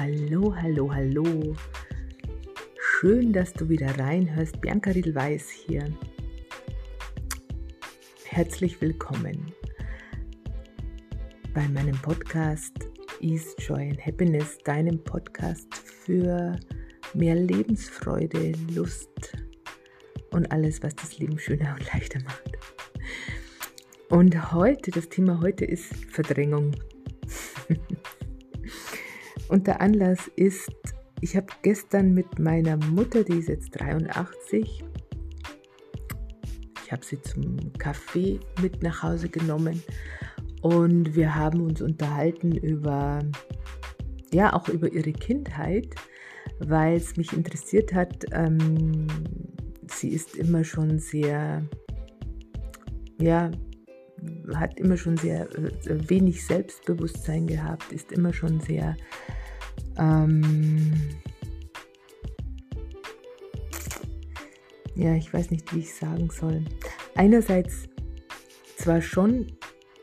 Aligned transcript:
Hallo, 0.00 0.54
hallo, 0.54 0.94
hallo. 0.94 1.56
Schön, 2.78 3.32
dass 3.32 3.52
du 3.52 3.68
wieder 3.68 3.98
reinhörst. 3.98 4.60
Bianca 4.60 4.92
Riedel-Weiß 4.92 5.50
hier. 5.50 5.92
Herzlich 8.24 8.80
willkommen 8.80 9.52
bei 11.52 11.66
meinem 11.70 12.00
Podcast 12.00 12.74
Ease, 13.20 13.56
Joy 13.58 13.90
and 13.90 14.06
Happiness, 14.06 14.56
deinem 14.58 15.02
Podcast 15.02 15.74
für 15.74 16.54
mehr 17.14 17.34
Lebensfreude, 17.34 18.52
Lust 18.72 19.36
und 20.30 20.52
alles, 20.52 20.80
was 20.80 20.94
das 20.94 21.18
Leben 21.18 21.40
schöner 21.40 21.74
und 21.74 21.92
leichter 21.92 22.20
macht. 22.22 22.52
Und 24.10 24.52
heute, 24.52 24.92
das 24.92 25.08
Thema 25.08 25.40
heute 25.40 25.64
ist 25.64 25.92
Verdrängung. 26.08 26.70
Und 29.48 29.66
der 29.66 29.80
Anlass 29.80 30.30
ist, 30.36 30.70
ich 31.20 31.36
habe 31.36 31.46
gestern 31.62 32.14
mit 32.14 32.38
meiner 32.38 32.76
Mutter, 32.76 33.24
die 33.24 33.38
ist 33.38 33.48
jetzt 33.48 33.70
83, 33.70 34.84
ich 36.84 36.92
habe 36.92 37.04
sie 37.04 37.20
zum 37.20 37.72
Kaffee 37.74 38.40
mit 38.62 38.82
nach 38.82 39.02
Hause 39.02 39.28
genommen 39.28 39.82
und 40.62 41.14
wir 41.14 41.34
haben 41.34 41.60
uns 41.60 41.82
unterhalten 41.82 42.52
über, 42.52 43.18
ja, 44.32 44.54
auch 44.54 44.68
über 44.68 44.90
ihre 44.90 45.12
Kindheit, 45.12 45.94
weil 46.60 46.96
es 46.96 47.16
mich 47.16 47.32
interessiert 47.32 47.92
hat. 47.92 48.24
Ähm, 48.32 49.06
sie 49.86 50.08
ist 50.08 50.36
immer 50.36 50.64
schon 50.64 50.98
sehr, 50.98 51.62
ja, 53.20 53.50
hat 54.54 54.80
immer 54.80 54.96
schon 54.96 55.16
sehr 55.18 55.48
äh, 55.56 56.08
wenig 56.08 56.44
Selbstbewusstsein 56.44 57.46
gehabt, 57.46 57.92
ist 57.92 58.12
immer 58.12 58.32
schon 58.32 58.60
sehr 58.60 58.96
ähm, 59.98 60.92
ja, 64.94 65.14
ich 65.14 65.32
weiß 65.32 65.50
nicht, 65.50 65.74
wie 65.74 65.80
ich 65.80 65.94
sagen 65.94 66.30
soll. 66.30 66.64
Einerseits 67.14 67.88
zwar 68.76 69.00
schon 69.00 69.46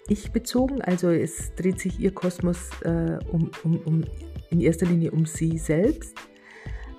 ich 0.08 0.32
bezogen, 0.32 0.82
also 0.82 1.10
es 1.10 1.54
dreht 1.56 1.80
sich 1.80 2.00
ihr 2.00 2.14
Kosmos 2.14 2.70
äh, 2.84 3.18
um, 3.32 3.50
um, 3.64 3.80
um, 3.86 4.04
in 4.52 4.62
erster 4.62 4.86
Linie 4.86 5.12
um 5.12 5.26
sie 5.26 5.58
selbst. 5.58 6.16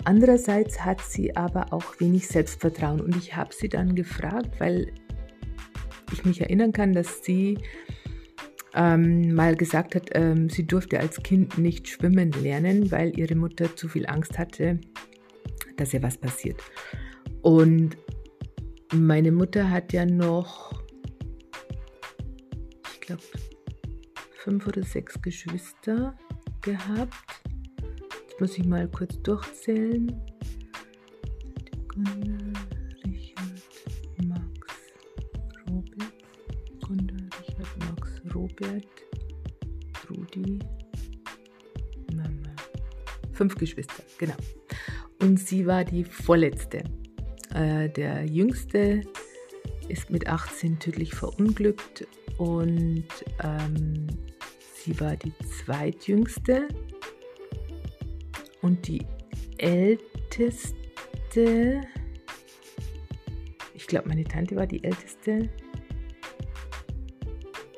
Andererseits 0.05 0.84
hat 0.84 1.00
sie 1.00 1.36
aber 1.36 1.72
auch 1.72 2.00
wenig 2.00 2.28
Selbstvertrauen 2.28 3.00
und 3.00 3.17
ich 3.17 3.34
habe 3.36 3.55
sie 3.55 3.69
dann 3.69 3.94
gefragt, 3.94 4.58
weil 4.58 4.92
ich 6.12 6.24
mich 6.24 6.41
erinnern 6.41 6.72
kann, 6.72 6.92
dass 6.92 7.24
sie 7.24 7.58
ähm, 8.77 9.35
mal 9.35 9.57
gesagt 9.57 9.95
hat, 9.95 10.11
ähm, 10.13 10.51
sie 10.51 10.67
durfte 10.67 11.01
als 11.01 11.23
Kind 11.23 11.57
nicht 11.59 11.89
schwimmen 11.89 12.31
lernen, 12.33 12.91
weil 12.91 13.19
ihre 13.19 13.35
Mutter 13.35 13.75
zu 13.75 13.89
viel 13.89 14.07
Angst 14.07 14.39
hatte, 14.39 14.79
dass 15.77 15.95
ihr 15.95 16.03
was 16.03 16.19
passiert. 16.19 16.61
Und 17.43 17.97
meine 18.93 19.33
Mutter 19.33 19.71
hat 19.71 19.93
ja 19.93 20.05
noch, 20.05 20.85
ich 22.93 23.01
glaube, 23.01 23.23
fünf 24.45 24.67
oder 24.67 24.83
sechs 24.83 25.21
Geschwister 25.23 26.17
gehabt. 26.61 27.43
Jetzt 28.29 28.41
muss 28.41 28.59
ich 28.59 28.67
mal 28.67 28.89
kurz 28.89 29.21
durchzählen. 29.23 30.13
Robert, 38.57 38.87
Rudi, 40.09 40.59
Mama. 42.15 42.55
Fünf 43.33 43.55
Geschwister, 43.57 44.03
genau. 44.19 44.36
Und 45.20 45.39
sie 45.39 45.67
war 45.67 45.85
die 45.85 46.05
vorletzte. 46.05 46.85
Äh, 47.55 47.91
der 47.91 48.25
jüngste 48.25 49.03
ist 49.89 50.11
mit 50.11 50.27
18 50.29 50.79
tödlich 50.79 51.14
verunglückt 51.14 52.07
und 52.39 53.05
ähm, 53.42 54.07
sie 54.75 54.98
war 55.01 55.17
die 55.17 55.33
zweitjüngste 55.39 56.69
und 58.63 58.89
die 58.89 59.07
älteste, 59.59 60.77
ich 63.75 63.86
glaube 63.86 64.09
meine 64.09 64.25
Tante 64.25 64.57
war 64.57 64.67
die 64.67 64.83
älteste, 64.83 65.51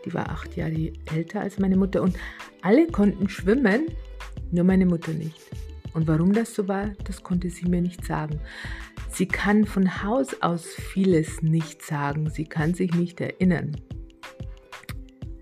die 0.08 0.14
war 0.14 0.30
acht 0.30 0.56
Jahre 0.56 0.92
älter 1.12 1.42
als 1.42 1.58
meine 1.58 1.76
Mutter 1.76 2.02
und 2.02 2.16
alle 2.62 2.86
konnten 2.86 3.28
schwimmen, 3.28 3.86
nur 4.50 4.64
meine 4.64 4.86
Mutter 4.86 5.12
nicht. 5.12 5.38
Und 5.92 6.06
warum 6.06 6.32
das 6.32 6.54
so 6.54 6.66
war, 6.66 6.92
das 7.04 7.22
konnte 7.22 7.50
sie 7.50 7.66
mir 7.66 7.82
nicht 7.82 8.04
sagen. 8.04 8.40
Sie 9.10 9.26
kann 9.26 9.66
von 9.66 10.02
Haus 10.02 10.40
aus 10.42 10.66
vieles 10.66 11.42
nicht 11.42 11.82
sagen, 11.82 12.30
sie 12.30 12.44
kann 12.44 12.74
sich 12.74 12.94
nicht 12.94 13.20
erinnern. 13.20 13.76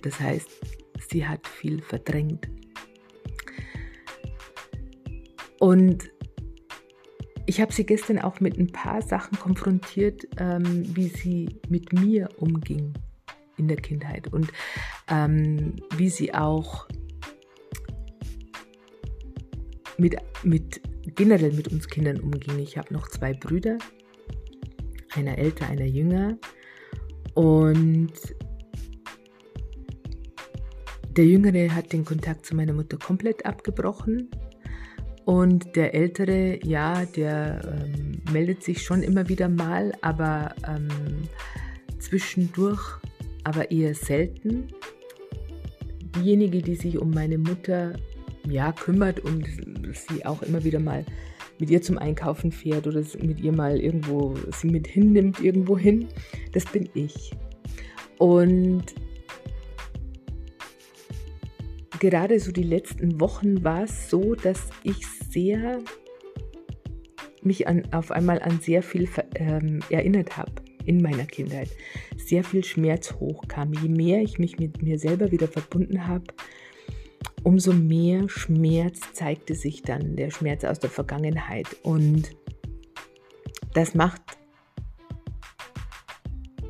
Das 0.02 0.18
heißt, 0.18 0.48
sie 1.08 1.26
hat 1.26 1.46
viel 1.46 1.80
verdrängt. 1.80 2.48
Und 5.60 6.10
ich 7.46 7.60
habe 7.60 7.72
sie 7.72 7.86
gestern 7.86 8.18
auch 8.18 8.40
mit 8.40 8.58
ein 8.58 8.72
paar 8.72 9.00
Sachen 9.00 9.38
konfrontiert, 9.38 10.26
ähm, 10.38 10.84
wie 10.96 11.08
sie 11.08 11.60
mit 11.68 11.92
mir 11.92 12.28
umging 12.38 12.92
in 13.56 13.68
der 13.68 13.78
Kindheit 13.78 14.32
und 14.32 14.52
ähm, 15.08 15.76
wie 15.96 16.10
sie 16.10 16.34
auch 16.34 16.86
mit, 19.98 20.16
mit 20.42 20.80
generell 21.14 21.52
mit 21.52 21.68
uns 21.68 21.88
Kindern 21.88 22.20
umging. 22.20 22.58
Ich 22.58 22.76
habe 22.76 22.92
noch 22.92 23.08
zwei 23.08 23.32
Brüder, 23.32 23.78
einer 25.14 25.38
älter, 25.38 25.68
einer 25.68 25.86
jünger 25.86 26.36
und 27.34 28.12
der 31.16 31.24
Jüngere 31.24 31.74
hat 31.74 31.92
den 31.94 32.04
Kontakt 32.04 32.44
zu 32.44 32.54
meiner 32.54 32.74
Mutter 32.74 32.98
komplett 32.98 33.46
abgebrochen. 33.46 34.30
Und 35.24 35.74
der 35.74 35.94
Ältere, 35.94 36.60
ja, 36.62 37.04
der 37.04 37.60
ähm, 37.64 38.22
meldet 38.32 38.62
sich 38.62 38.82
schon 38.82 39.02
immer 39.02 39.28
wieder 39.28 39.48
mal, 39.48 39.92
aber 40.02 40.54
ähm, 40.68 40.88
zwischendurch 41.98 43.00
aber 43.46 43.70
eher 43.70 43.94
selten. 43.94 44.66
Diejenige, 46.16 46.62
die 46.62 46.74
sich 46.74 46.98
um 46.98 47.10
meine 47.10 47.38
Mutter 47.38 47.94
ja, 48.48 48.72
kümmert 48.72 49.20
und 49.20 49.46
sie 49.92 50.26
auch 50.26 50.42
immer 50.42 50.64
wieder 50.64 50.80
mal 50.80 51.04
mit 51.60 51.70
ihr 51.70 51.80
zum 51.80 51.96
Einkaufen 51.96 52.50
fährt 52.50 52.88
oder 52.88 53.02
mit 53.22 53.40
ihr 53.40 53.52
mal 53.52 53.78
irgendwo 53.78 54.34
sie 54.52 54.68
mit 54.68 54.88
hinnimmt 54.88 55.40
irgendwo 55.40 55.78
hin, 55.78 56.08
das 56.52 56.64
bin 56.66 56.88
ich. 56.94 57.32
Und 58.18 58.84
gerade 62.00 62.40
so 62.40 62.50
die 62.50 62.64
letzten 62.64 63.20
Wochen 63.20 63.62
war 63.62 63.84
es 63.84 64.10
so, 64.10 64.34
dass 64.34 64.70
ich 64.82 65.06
sehr 65.30 65.78
mich 67.42 67.68
an, 67.68 67.84
auf 67.92 68.10
einmal 68.10 68.42
an 68.42 68.58
sehr 68.60 68.82
viel 68.82 69.08
ähm, 69.36 69.80
erinnert 69.88 70.36
habe 70.36 70.65
in 70.86 71.02
meiner 71.02 71.26
Kindheit 71.26 71.68
sehr 72.16 72.44
viel 72.44 72.64
Schmerz 72.64 73.14
hochkam. 73.14 73.72
Je 73.74 73.88
mehr 73.88 74.22
ich 74.22 74.38
mich 74.38 74.58
mit 74.58 74.82
mir 74.82 74.98
selber 74.98 75.30
wieder 75.30 75.48
verbunden 75.48 76.06
habe, 76.06 76.24
umso 77.42 77.72
mehr 77.72 78.28
Schmerz 78.28 79.00
zeigte 79.12 79.54
sich 79.54 79.82
dann, 79.82 80.16
der 80.16 80.30
Schmerz 80.30 80.64
aus 80.64 80.78
der 80.78 80.90
Vergangenheit. 80.90 81.76
Und 81.82 82.30
das 83.74 83.94
macht 83.94 84.22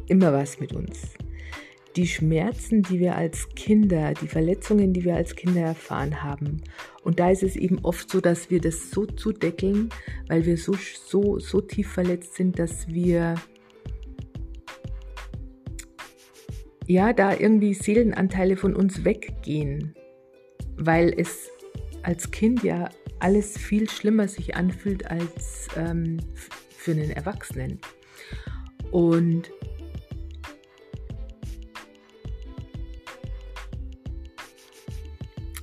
immer 0.08 0.32
was 0.32 0.60
mit 0.60 0.72
uns. 0.72 1.14
Die 1.96 2.06
Schmerzen, 2.06 2.82
die 2.82 3.00
wir 3.00 3.16
als 3.16 3.48
Kinder, 3.54 4.12
die 4.12 4.28
Verletzungen, 4.28 4.92
die 4.92 5.04
wir 5.04 5.16
als 5.16 5.34
Kinder 5.34 5.62
erfahren 5.62 6.22
haben. 6.22 6.62
Und 7.02 7.20
da 7.20 7.30
ist 7.30 7.42
es 7.42 7.56
eben 7.56 7.78
oft 7.84 8.10
so, 8.10 8.20
dass 8.20 8.50
wir 8.50 8.60
das 8.60 8.90
so 8.90 9.06
zudeckeln, 9.06 9.88
weil 10.28 10.44
wir 10.44 10.58
so, 10.58 10.74
so, 11.06 11.38
so 11.38 11.62
tief 11.62 11.90
verletzt 11.90 12.34
sind, 12.34 12.58
dass 12.58 12.88
wir 12.88 13.36
ja, 16.86 17.12
da 17.12 17.34
irgendwie 17.34 17.74
Seelenanteile 17.74 18.56
von 18.56 18.74
uns 18.74 19.04
weggehen, 19.04 19.94
weil 20.76 21.12
es 21.16 21.50
als 22.02 22.30
Kind 22.30 22.62
ja 22.62 22.88
alles 23.18 23.58
viel 23.58 23.90
schlimmer 23.90 24.28
sich 24.28 24.54
anfühlt 24.54 25.10
als 25.10 25.68
ähm, 25.76 26.18
für 26.70 26.92
einen 26.92 27.10
Erwachsenen. 27.10 27.80
Und 28.92 29.50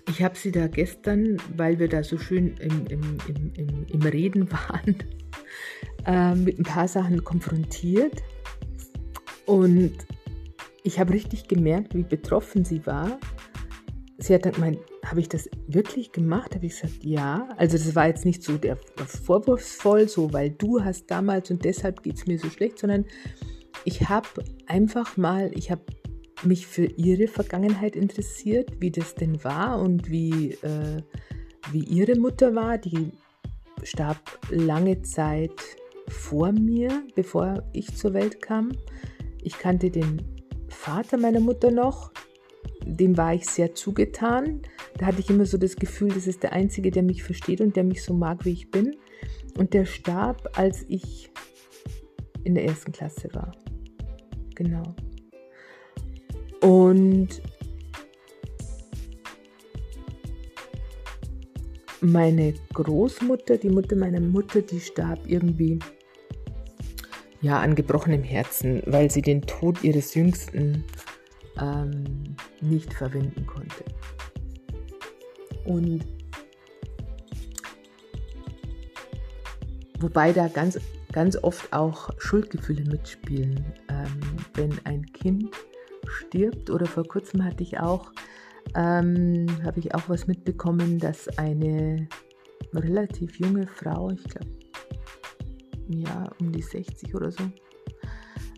ich 0.09 0.21
habe 0.21 0.37
sie 0.37 0.51
da 0.51 0.67
gestern, 0.67 1.37
weil 1.55 1.79
wir 1.79 1.87
da 1.87 2.03
so 2.03 2.17
schön 2.17 2.57
im, 2.57 2.85
im, 2.87 3.17
im, 3.55 3.85
im 3.87 4.01
Reden 4.01 4.51
waren, 4.51 4.97
äh, 6.05 6.35
mit 6.35 6.59
ein 6.59 6.63
paar 6.63 6.87
Sachen 6.87 7.23
konfrontiert. 7.23 8.21
Und 9.45 9.93
ich 10.83 10.99
habe 10.99 11.13
richtig 11.13 11.47
gemerkt, 11.47 11.95
wie 11.95 12.03
betroffen 12.03 12.65
sie 12.65 12.85
war. 12.85 13.19
Sie 14.17 14.33
hat 14.33 14.45
dann 14.45 14.53
gemeint, 14.53 14.79
habe 15.05 15.19
ich 15.19 15.29
das 15.29 15.49
wirklich 15.67 16.11
gemacht? 16.11 16.55
Habe 16.55 16.65
ich 16.65 16.73
gesagt, 16.79 17.03
ja. 17.03 17.49
Also 17.57 17.77
das 17.77 17.95
war 17.95 18.07
jetzt 18.07 18.25
nicht 18.25 18.43
so 18.43 18.57
der 18.57 18.77
vorwurfsvoll, 19.05 20.07
so 20.07 20.31
weil 20.33 20.51
du 20.51 20.83
hast 20.83 21.09
damals 21.09 21.51
und 21.51 21.65
deshalb 21.65 22.03
geht 22.03 22.15
es 22.15 22.27
mir 22.27 22.37
so 22.37 22.49
schlecht, 22.49 22.79
sondern 22.79 23.05
ich 23.85 24.07
habe 24.07 24.27
einfach 24.67 25.17
mal, 25.17 25.51
ich 25.55 25.71
habe 25.71 25.81
mich 26.43 26.67
für 26.67 26.85
ihre 26.85 27.27
Vergangenheit 27.27 27.95
interessiert, 27.95 28.69
wie 28.79 28.91
das 28.91 29.15
denn 29.15 29.43
war 29.43 29.81
und 29.81 30.09
wie, 30.09 30.53
äh, 30.61 31.01
wie 31.71 31.83
ihre 31.83 32.17
Mutter 32.19 32.53
war. 32.55 32.77
Die 32.77 33.11
starb 33.83 34.39
lange 34.49 35.01
Zeit 35.01 35.59
vor 36.07 36.51
mir, 36.51 37.03
bevor 37.15 37.63
ich 37.73 37.95
zur 37.95 38.13
Welt 38.13 38.41
kam. 38.41 38.71
Ich 39.41 39.57
kannte 39.57 39.89
den 39.89 40.21
Vater 40.73 41.17
meiner 41.17 41.39
Mutter 41.39 41.71
noch, 41.71 42.11
dem 42.85 43.17
war 43.17 43.33
ich 43.33 43.45
sehr 43.45 43.73
zugetan. 43.73 44.61
Da 44.97 45.07
hatte 45.07 45.19
ich 45.19 45.29
immer 45.29 45.45
so 45.45 45.57
das 45.57 45.75
Gefühl, 45.75 46.09
das 46.09 46.27
ist 46.27 46.43
der 46.43 46.53
Einzige, 46.53 46.91
der 46.91 47.03
mich 47.03 47.23
versteht 47.23 47.61
und 47.61 47.75
der 47.75 47.83
mich 47.83 48.03
so 48.03 48.13
mag, 48.13 48.45
wie 48.45 48.51
ich 48.51 48.69
bin. 48.69 48.95
Und 49.57 49.73
der 49.73 49.85
starb, 49.85 50.49
als 50.57 50.85
ich 50.87 51.29
in 52.43 52.55
der 52.55 52.65
ersten 52.65 52.91
Klasse 52.91 53.29
war. 53.33 53.51
Genau. 54.55 54.83
Und 56.61 57.41
meine 62.01 62.53
Großmutter, 62.73 63.57
die 63.57 63.69
Mutter 63.69 63.95
meiner 63.95 64.19
Mutter, 64.19 64.61
die 64.61 64.79
starb 64.79 65.19
irgendwie 65.27 65.79
ja 67.43 67.59
an 67.59 67.75
gebrochenem 67.75 68.23
Herzen, 68.23 68.81
weil 68.85 69.11
sie 69.11 69.21
den 69.21 69.41
Tod 69.41 69.83
ihres 69.83 70.15
Jüngsten 70.15 70.83
ähm, 71.59 72.35
nicht 72.61 72.93
verwenden 72.93 73.45
konnte. 73.45 73.83
Und 75.65 76.03
wobei 79.99 80.31
da 80.31 80.47
ganz, 80.47 80.79
ganz 81.11 81.37
oft 81.43 81.71
auch 81.73 82.09
Schuldgefühle 82.17 82.85
mitspielen. 82.89 83.63
Ähm, 83.89 84.19
wenn 84.55 84.73
ein 84.85 85.05
Kind 85.11 85.53
stirbt 86.07 86.69
oder 86.69 86.85
vor 86.85 87.05
kurzem 87.05 87.43
hatte 87.43 87.63
ich 87.63 87.77
auch, 87.77 88.11
ähm, 88.73 89.47
habe 89.63 89.79
ich 89.79 89.93
auch 89.93 90.07
was 90.07 90.27
mitbekommen, 90.27 90.97
dass 90.97 91.27
eine 91.37 92.07
relativ 92.73 93.37
junge 93.37 93.67
Frau, 93.67 94.11
ich 94.11 94.23
glaube, 94.23 94.62
ja, 95.87 96.29
um 96.39 96.51
die 96.51 96.61
60 96.61 97.15
oder 97.15 97.31
so, 97.31 97.43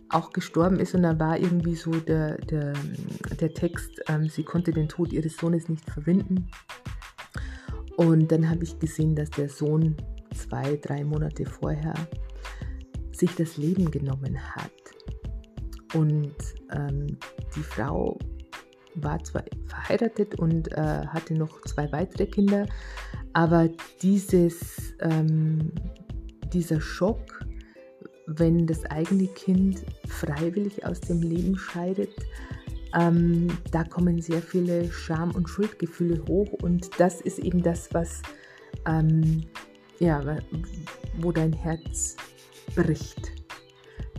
auch 0.08 0.32
gestorben 0.32 0.78
ist 0.78 0.94
und 0.94 1.02
da 1.02 1.18
war 1.18 1.38
irgendwie 1.38 1.74
so 1.74 1.90
der, 1.90 2.38
der, 2.38 2.74
der 3.40 3.52
Text, 3.54 3.90
ähm, 4.08 4.28
sie 4.28 4.44
konnte 4.44 4.72
den 4.72 4.88
Tod 4.88 5.12
ihres 5.12 5.36
Sohnes 5.36 5.68
nicht 5.68 5.88
verwinden. 5.90 6.48
Und 7.96 8.30
dann 8.30 8.48
habe 8.48 8.62
ich 8.62 8.78
gesehen, 8.78 9.16
dass 9.16 9.30
der 9.30 9.48
Sohn 9.48 9.96
zwei, 10.34 10.76
drei 10.76 11.02
Monate 11.02 11.46
vorher 11.46 11.94
sich 13.12 13.34
das 13.34 13.56
Leben 13.56 13.90
genommen 13.90 14.38
hat. 14.54 14.70
Und 15.94 16.34
ähm, 16.72 17.06
die 17.54 17.62
Frau 17.62 18.18
war 18.96 19.22
zwar 19.24 19.44
verheiratet 19.66 20.38
und 20.38 20.72
äh, 20.72 21.06
hatte 21.06 21.34
noch 21.34 21.60
zwei 21.62 21.90
weitere 21.92 22.26
Kinder, 22.26 22.66
aber 23.32 23.68
dieses, 24.02 24.94
ähm, 25.00 25.72
dieser 26.56 26.80
Schock, 26.80 27.44
wenn 28.26 28.66
das 28.66 28.86
eigene 28.86 29.26
Kind 29.28 29.84
freiwillig 30.08 30.86
aus 30.86 31.00
dem 31.00 31.20
Leben 31.20 31.58
scheidet, 31.58 32.14
ähm, 32.98 33.48
da 33.70 33.84
kommen 33.84 34.22
sehr 34.22 34.40
viele 34.40 34.90
Scham- 34.90 35.32
und 35.32 35.48
Schuldgefühle 35.48 36.24
hoch 36.26 36.50
und 36.62 36.88
das 36.98 37.20
ist 37.20 37.38
eben 37.40 37.62
das, 37.62 37.92
was, 37.92 38.22
ähm, 38.86 39.42
ja, 39.98 40.38
wo 41.18 41.30
dein 41.30 41.52
Herz 41.52 42.16
bricht, 42.74 43.32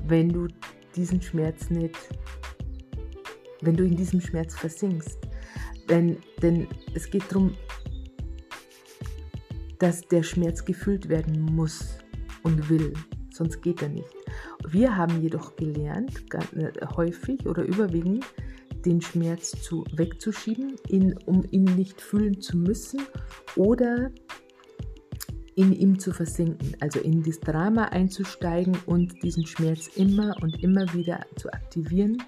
wenn 0.06 0.30
du 0.30 0.48
diesen 0.95 1.19
Schmerz 1.19 1.72
nicht, 1.72 1.98
wenn 3.62 3.75
du 3.75 3.83
in 3.83 3.95
diesem 3.95 4.22
Schmerz 4.22 4.56
versinkst. 4.56 5.18
Denn, 5.90 6.18
denn 6.44 6.68
es 6.94 7.10
geht 7.10 7.24
darum, 7.31 7.56
dass 9.80 10.01
der 10.01 10.22
Schmerz 10.22 10.63
gefühlt 10.63 11.10
werden 11.10 11.42
muss 11.42 11.98
und 12.47 12.69
will 12.69 12.94
sonst 13.38 13.61
geht 13.61 13.81
er 13.81 13.89
nicht. 13.89 14.09
Wir 14.67 14.97
haben 14.97 15.21
jedoch 15.21 15.55
gelernt, 15.55 16.23
äh, 16.33 16.71
häufig 16.95 17.45
oder 17.45 17.63
überwiegend, 17.63 18.25
den 18.85 19.01
Schmerz 19.01 19.51
zu, 19.61 19.85
wegzuschieben, 19.94 20.75
ihn, 20.88 21.15
um 21.25 21.44
ihn 21.51 21.65
nicht 21.65 22.01
fühlen 22.01 22.41
zu 22.41 22.57
müssen 22.57 23.01
oder 23.55 24.11
in 25.55 25.73
ihm 25.73 25.97
zu 25.97 26.11
versinken, 26.11 26.75
also 26.79 26.99
in 26.99 27.23
das 27.23 27.39
Drama 27.39 27.85
einzusteigen 27.85 28.77
und 28.85 29.23
diesen 29.23 29.45
Schmerz 29.45 29.88
immer 29.95 30.35
und 30.41 30.61
immer 30.63 30.94
wieder 30.94 31.25
zu 31.35 31.51
aktivieren. 31.51 32.21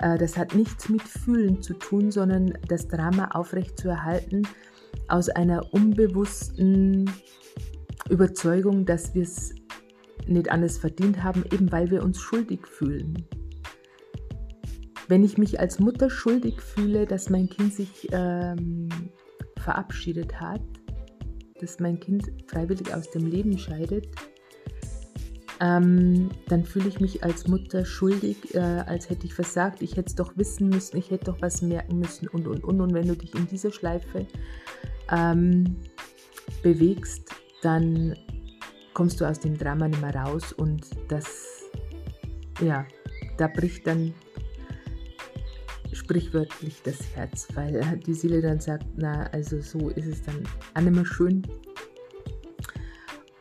Äh, 0.00 0.18
das 0.18 0.36
hat 0.36 0.54
nichts 0.54 0.88
mit 0.88 1.02
Fühlen 1.02 1.62
zu 1.62 1.74
tun, 1.74 2.10
sondern 2.10 2.54
das 2.68 2.88
Drama 2.88 3.28
aufrechtzuerhalten 3.32 4.46
aus 5.08 5.28
einer 5.28 5.72
unbewussten 5.72 7.10
Überzeugung, 8.08 8.84
dass 8.84 9.14
wir 9.14 9.22
es 9.22 9.54
nicht 10.26 10.50
anders 10.50 10.78
verdient 10.78 11.22
haben, 11.22 11.44
eben 11.52 11.70
weil 11.72 11.90
wir 11.90 12.02
uns 12.02 12.18
schuldig 12.18 12.66
fühlen. 12.66 13.26
Wenn 15.08 15.24
ich 15.24 15.38
mich 15.38 15.60
als 15.60 15.78
Mutter 15.78 16.10
schuldig 16.10 16.60
fühle, 16.60 17.06
dass 17.06 17.30
mein 17.30 17.48
Kind 17.48 17.72
sich 17.74 18.08
ähm, 18.10 18.88
verabschiedet 19.58 20.40
hat, 20.40 20.62
dass 21.60 21.78
mein 21.78 22.00
Kind 22.00 22.32
freiwillig 22.48 22.92
aus 22.92 23.10
dem 23.10 23.26
Leben 23.26 23.56
scheidet, 23.56 24.08
ähm, 25.60 26.28
dann 26.48 26.64
fühle 26.64 26.88
ich 26.88 27.00
mich 27.00 27.24
als 27.24 27.46
Mutter 27.48 27.84
schuldig, 27.86 28.54
äh, 28.54 28.58
als 28.58 29.08
hätte 29.08 29.26
ich 29.26 29.32
versagt, 29.32 29.80
ich 29.80 29.92
hätte 29.92 30.08
es 30.08 30.14
doch 30.14 30.36
wissen 30.36 30.68
müssen, 30.68 30.96
ich 30.98 31.10
hätte 31.10 31.26
doch 31.26 31.40
was 31.40 31.62
merken 31.62 31.98
müssen 31.98 32.28
und 32.28 32.46
und 32.46 32.64
und. 32.64 32.80
Und 32.80 32.92
wenn 32.92 33.08
du 33.08 33.16
dich 33.16 33.34
in 33.34 33.46
dieser 33.46 33.72
Schleife 33.72 34.26
ähm, 35.10 35.76
bewegst, 36.62 37.32
dann 37.62 38.16
kommst 38.94 39.20
du 39.20 39.24
aus 39.24 39.40
dem 39.40 39.56
Drama 39.56 39.88
nicht 39.88 40.00
mehr 40.00 40.14
raus 40.14 40.52
und 40.52 40.86
das, 41.08 41.64
ja, 42.60 42.86
da 43.36 43.46
bricht 43.48 43.86
dann 43.86 44.14
sprichwörtlich 45.92 46.82
das 46.82 46.98
Herz, 47.14 47.48
weil 47.54 47.98
die 48.06 48.14
Seele 48.14 48.40
dann 48.40 48.60
sagt, 48.60 48.86
na, 48.96 49.24
also 49.32 49.60
so 49.60 49.90
ist 49.90 50.06
es 50.06 50.22
dann 50.22 50.42
auch 50.74 50.80
nicht 50.80 50.94
mehr 50.94 51.06
schön. 51.06 51.42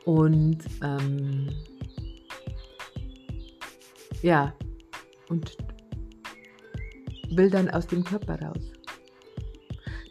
Und 0.06 0.60
ähm, 0.84 1.50
ja, 4.22 4.54
und 5.30 5.58
will 7.32 7.50
dann 7.50 7.70
aus 7.70 7.88
dem 7.88 8.04
Körper 8.04 8.40
raus. 8.40 8.75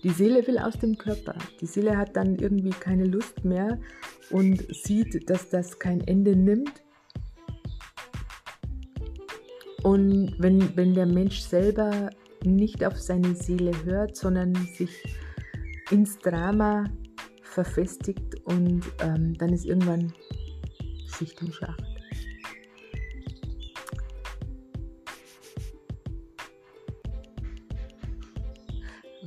Die 0.04 0.10
Seele 0.10 0.46
will 0.46 0.58
aus 0.58 0.78
dem 0.78 0.98
Körper. 0.98 1.34
Die 1.62 1.66
Seele 1.66 1.96
hat 1.96 2.14
dann 2.14 2.36
irgendwie 2.36 2.70
keine 2.70 3.04
Lust 3.04 3.42
mehr 3.42 3.80
und 4.30 4.62
sieht, 4.74 5.30
dass 5.30 5.48
das 5.48 5.78
kein 5.78 6.02
Ende 6.02 6.36
nimmt. 6.36 6.84
Und 9.82 10.34
wenn, 10.38 10.76
wenn 10.76 10.94
der 10.94 11.06
Mensch 11.06 11.40
selber 11.40 12.10
nicht 12.44 12.84
auf 12.84 13.00
seine 13.00 13.34
Seele 13.34 13.72
hört, 13.84 14.14
sondern 14.14 14.54
sich 14.54 14.90
ins 15.90 16.18
Drama 16.18 16.84
verfestigt 17.42 18.44
und 18.44 18.82
ähm, 19.00 19.32
dann 19.38 19.54
ist 19.54 19.64
irgendwann 19.64 20.12
Schicht 21.06 21.40
im 21.40 21.50
Schacht. 21.50 21.93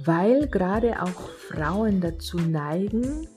Weil 0.08 0.48
gerade 0.48 1.02
auch 1.02 1.30
Frauen 1.50 2.00
dazu 2.00 2.38
neigen, 2.38 3.28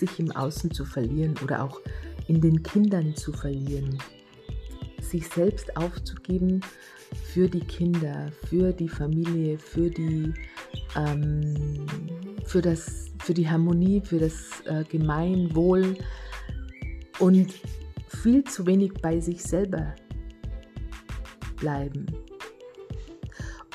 sich 0.00 0.18
im 0.18 0.32
Außen 0.32 0.72
zu 0.72 0.84
verlieren 0.84 1.36
oder 1.44 1.62
auch 1.62 1.80
in 2.26 2.40
den 2.40 2.60
Kindern 2.64 3.14
zu 3.14 3.32
verlieren. 3.32 3.96
Sich 5.00 5.28
selbst 5.28 5.76
aufzugeben 5.76 6.60
für 7.32 7.48
die 7.48 7.60
Kinder, 7.60 8.32
für 8.48 8.72
die 8.72 8.88
Familie, 8.88 9.56
für 9.56 9.88
die, 9.88 10.34
ähm, 10.96 11.86
für 12.44 12.62
das, 12.62 13.12
für 13.20 13.32
die 13.32 13.48
Harmonie, 13.48 14.02
für 14.04 14.18
das 14.18 14.60
äh, 14.64 14.82
Gemeinwohl 14.90 15.96
und 17.20 17.54
viel 18.08 18.42
zu 18.42 18.66
wenig 18.66 18.92
bei 18.94 19.20
sich 19.20 19.40
selber 19.40 19.94
bleiben. 21.56 22.06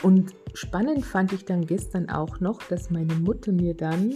Und 0.03 0.35
spannend 0.53 1.05
fand 1.05 1.33
ich 1.33 1.45
dann 1.45 1.65
gestern 1.65 2.09
auch 2.09 2.39
noch, 2.39 2.61
dass 2.63 2.89
meine 2.89 3.15
Mutter 3.15 3.51
mir 3.51 3.73
dann 3.73 4.15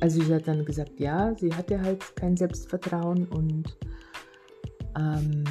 also 0.00 0.22
sie 0.22 0.34
hat 0.34 0.48
dann 0.48 0.64
gesagt, 0.64 0.98
ja, 0.98 1.34
sie 1.36 1.54
hatte 1.54 1.80
halt 1.80 2.16
kein 2.16 2.36
Selbstvertrauen 2.36 3.26
und 3.28 3.76
ähm, 4.98 5.44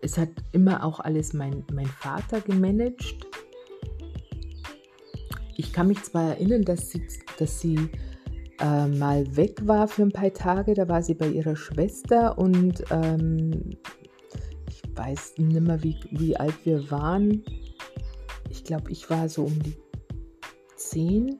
es 0.00 0.16
hat 0.16 0.30
immer 0.52 0.84
auch 0.84 1.00
alles 1.00 1.32
mein, 1.32 1.64
mein 1.72 1.86
Vater 1.86 2.40
gemanagt. 2.40 3.26
Ich 5.56 5.72
kann 5.72 5.88
mich 5.88 6.00
zwar 6.04 6.30
erinnern, 6.30 6.62
dass 6.62 6.90
sie, 6.90 7.04
dass 7.38 7.60
sie 7.60 7.90
äh, 8.60 8.86
mal 8.86 9.36
weg 9.36 9.66
war 9.66 9.88
für 9.88 10.02
ein 10.02 10.12
paar 10.12 10.32
Tage. 10.32 10.74
Da 10.74 10.88
war 10.88 11.02
sie 11.02 11.14
bei 11.14 11.28
ihrer 11.28 11.56
Schwester 11.56 12.38
und 12.38 12.84
ähm, 12.90 13.76
ich 14.68 14.82
weiß 14.94 15.34
nicht 15.38 15.60
mehr, 15.60 15.82
wie, 15.82 15.96
wie 16.10 16.36
alt 16.36 16.54
wir 16.64 16.90
waren. 16.90 17.42
Ich 18.50 18.64
glaube, 18.64 18.90
ich 18.90 19.08
war 19.10 19.28
so 19.28 19.44
um 19.44 19.62
die 19.62 19.76
zehn. 20.76 21.38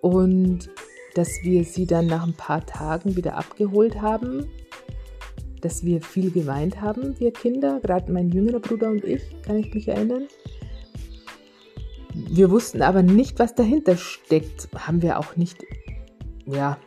Und 0.00 0.70
dass 1.14 1.30
wir 1.42 1.64
sie 1.64 1.86
dann 1.86 2.06
nach 2.06 2.26
ein 2.26 2.34
paar 2.34 2.64
Tagen 2.64 3.16
wieder 3.16 3.36
abgeholt 3.36 4.00
haben, 4.00 4.46
dass 5.60 5.84
wir 5.84 6.00
viel 6.00 6.30
geweint 6.30 6.80
haben, 6.80 7.18
wir 7.18 7.32
Kinder, 7.32 7.80
gerade 7.80 8.12
mein 8.12 8.30
jüngerer 8.30 8.60
Bruder 8.60 8.90
und 8.90 9.04
ich, 9.04 9.22
kann 9.42 9.56
ich 9.56 9.74
mich 9.74 9.88
erinnern. 9.88 10.28
Wir 12.38 12.52
wussten 12.52 12.82
aber 12.82 13.02
nicht, 13.02 13.40
was 13.40 13.56
dahinter 13.56 13.96
steckt. 13.96 14.68
Haben 14.72 15.02
wir 15.02 15.18
auch 15.18 15.34
nicht, 15.34 15.64
ja, 16.46 16.78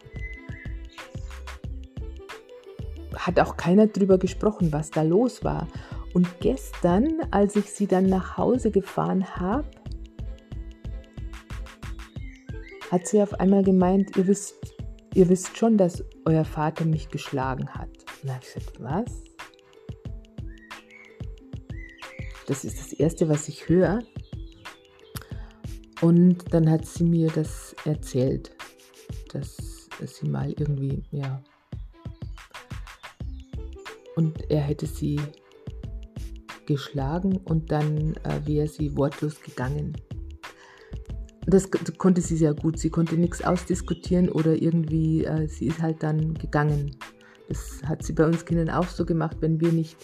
hat 3.17 3.37
auch 3.37 3.57
keiner 3.57 3.87
drüber 3.87 4.17
gesprochen, 4.17 4.71
was 4.71 4.91
da 4.91 5.01
los 5.01 5.43
war. 5.43 5.67
Und 6.13 6.39
gestern, 6.39 7.17
als 7.31 7.57
ich 7.57 7.65
sie 7.65 7.85
dann 7.85 8.05
nach 8.05 8.37
Hause 8.37 8.71
gefahren 8.71 9.25
habe, 9.35 9.69
hat 12.89 13.07
sie 13.07 13.21
auf 13.21 13.37
einmal 13.37 13.63
gemeint, 13.63 14.15
ihr 14.15 14.27
wisst, 14.27 14.55
ihr 15.13 15.27
wisst 15.27 15.57
schon, 15.57 15.77
dass 15.77 16.01
euer 16.23 16.45
Vater 16.45 16.85
mich 16.85 17.09
geschlagen 17.09 17.67
hat. 17.71 17.89
Und 18.21 18.29
da 18.29 18.35
habe 18.35 18.45
ich 18.45 18.53
gesagt, 18.53 18.81
was? 18.81 19.23
Das 22.47 22.63
ist 22.63 22.79
das 22.79 22.93
Erste, 22.93 23.27
was 23.27 23.49
ich 23.49 23.67
höre. 23.67 23.99
Und 26.01 26.51
dann 26.51 26.69
hat 26.69 26.85
sie 26.85 27.03
mir 27.03 27.29
das 27.29 27.75
erzählt, 27.85 28.51
dass 29.31 29.87
sie 30.03 30.27
mal 30.27 30.51
irgendwie, 30.57 31.03
ja. 31.11 31.41
Und 34.15 34.49
er 34.49 34.61
hätte 34.61 34.87
sie 34.87 35.19
geschlagen 36.65 37.37
und 37.37 37.71
dann 37.71 38.15
äh, 38.23 38.45
wäre 38.45 38.67
sie 38.67 38.95
wortlos 38.97 39.41
gegangen. 39.41 39.93
Das, 41.45 41.69
konnte 41.97 42.21
sie 42.21 42.37
sehr 42.37 42.53
gut. 42.53 42.79
Sie 42.79 42.89
konnte 42.89 43.15
nichts 43.17 43.43
ausdiskutieren 43.43 44.29
oder 44.29 44.61
irgendwie, 44.61 45.25
äh, 45.25 45.47
sie 45.47 45.67
ist 45.67 45.81
halt 45.81 46.03
dann 46.03 46.33
gegangen. 46.35 46.95
Das 47.49 47.81
hat 47.85 48.03
sie 48.03 48.13
bei 48.13 48.25
uns 48.25 48.45
Kindern 48.45 48.69
auch 48.69 48.87
so 48.87 49.05
gemacht. 49.05 49.37
Wenn 49.39 49.59
wir 49.59 49.71
nicht 49.71 49.97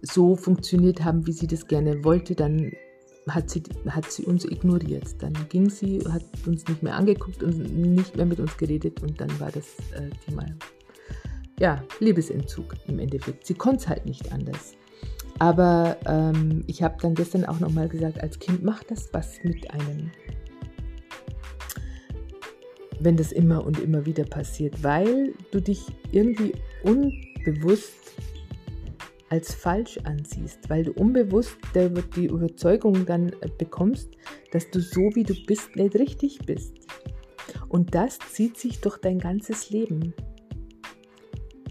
so 0.00 0.36
funktioniert 0.36 1.04
haben, 1.04 1.26
wie 1.26 1.32
sie 1.32 1.46
das 1.46 1.66
gerne 1.66 2.04
wollte, 2.04 2.34
dann 2.34 2.72
hat 3.28 3.50
sie, 3.50 3.62
hat 3.88 4.10
sie 4.10 4.24
uns 4.24 4.44
ignoriert. 4.44 5.22
Dann 5.22 5.32
ging 5.48 5.70
sie, 5.70 6.00
hat 6.10 6.24
uns 6.46 6.66
nicht 6.66 6.82
mehr 6.82 6.94
angeguckt 6.94 7.42
und 7.42 7.74
nicht 7.74 8.16
mehr 8.16 8.26
mit 8.26 8.40
uns 8.40 8.56
geredet 8.56 9.02
und 9.02 9.20
dann 9.20 9.40
war 9.40 9.50
das 9.50 9.64
äh, 9.94 10.10
Thema, 10.26 10.44
ja, 11.58 11.82
Liebesentzug 12.00 12.74
im 12.88 12.98
Endeffekt. 12.98 13.46
Sie 13.46 13.54
konnte 13.54 13.78
es 13.78 13.88
halt 13.88 14.06
nicht 14.06 14.32
anders. 14.32 14.74
Aber 15.38 15.96
ähm, 16.06 16.64
ich 16.66 16.82
habe 16.82 16.96
dann 17.00 17.14
gestern 17.14 17.44
auch 17.44 17.60
nochmal 17.60 17.88
gesagt, 17.88 18.20
als 18.20 18.38
Kind 18.38 18.62
macht 18.62 18.90
das 18.90 19.08
was 19.12 19.42
mit 19.42 19.70
einem, 19.70 20.10
wenn 23.00 23.16
das 23.16 23.32
immer 23.32 23.64
und 23.64 23.80
immer 23.80 24.06
wieder 24.06 24.24
passiert, 24.24 24.82
weil 24.82 25.34
du 25.50 25.60
dich 25.60 25.82
irgendwie 26.12 26.52
unbewusst 26.84 28.14
als 29.34 29.52
falsch 29.52 29.98
ansiehst, 30.04 30.70
weil 30.70 30.84
du 30.84 30.92
unbewusst 30.92 31.56
die 31.74 32.26
Überzeugung 32.26 33.04
dann 33.04 33.30
äh, 33.40 33.48
bekommst, 33.58 34.12
dass 34.52 34.70
du 34.70 34.78
so 34.78 35.10
wie 35.14 35.24
du 35.24 35.34
bist 35.46 35.74
nicht 35.74 35.96
richtig 35.96 36.38
bist. 36.46 36.72
Und 37.68 37.96
das 37.96 38.20
zieht 38.20 38.56
sich 38.56 38.80
durch 38.80 38.98
dein 38.98 39.18
ganzes 39.18 39.70
Leben. 39.70 40.14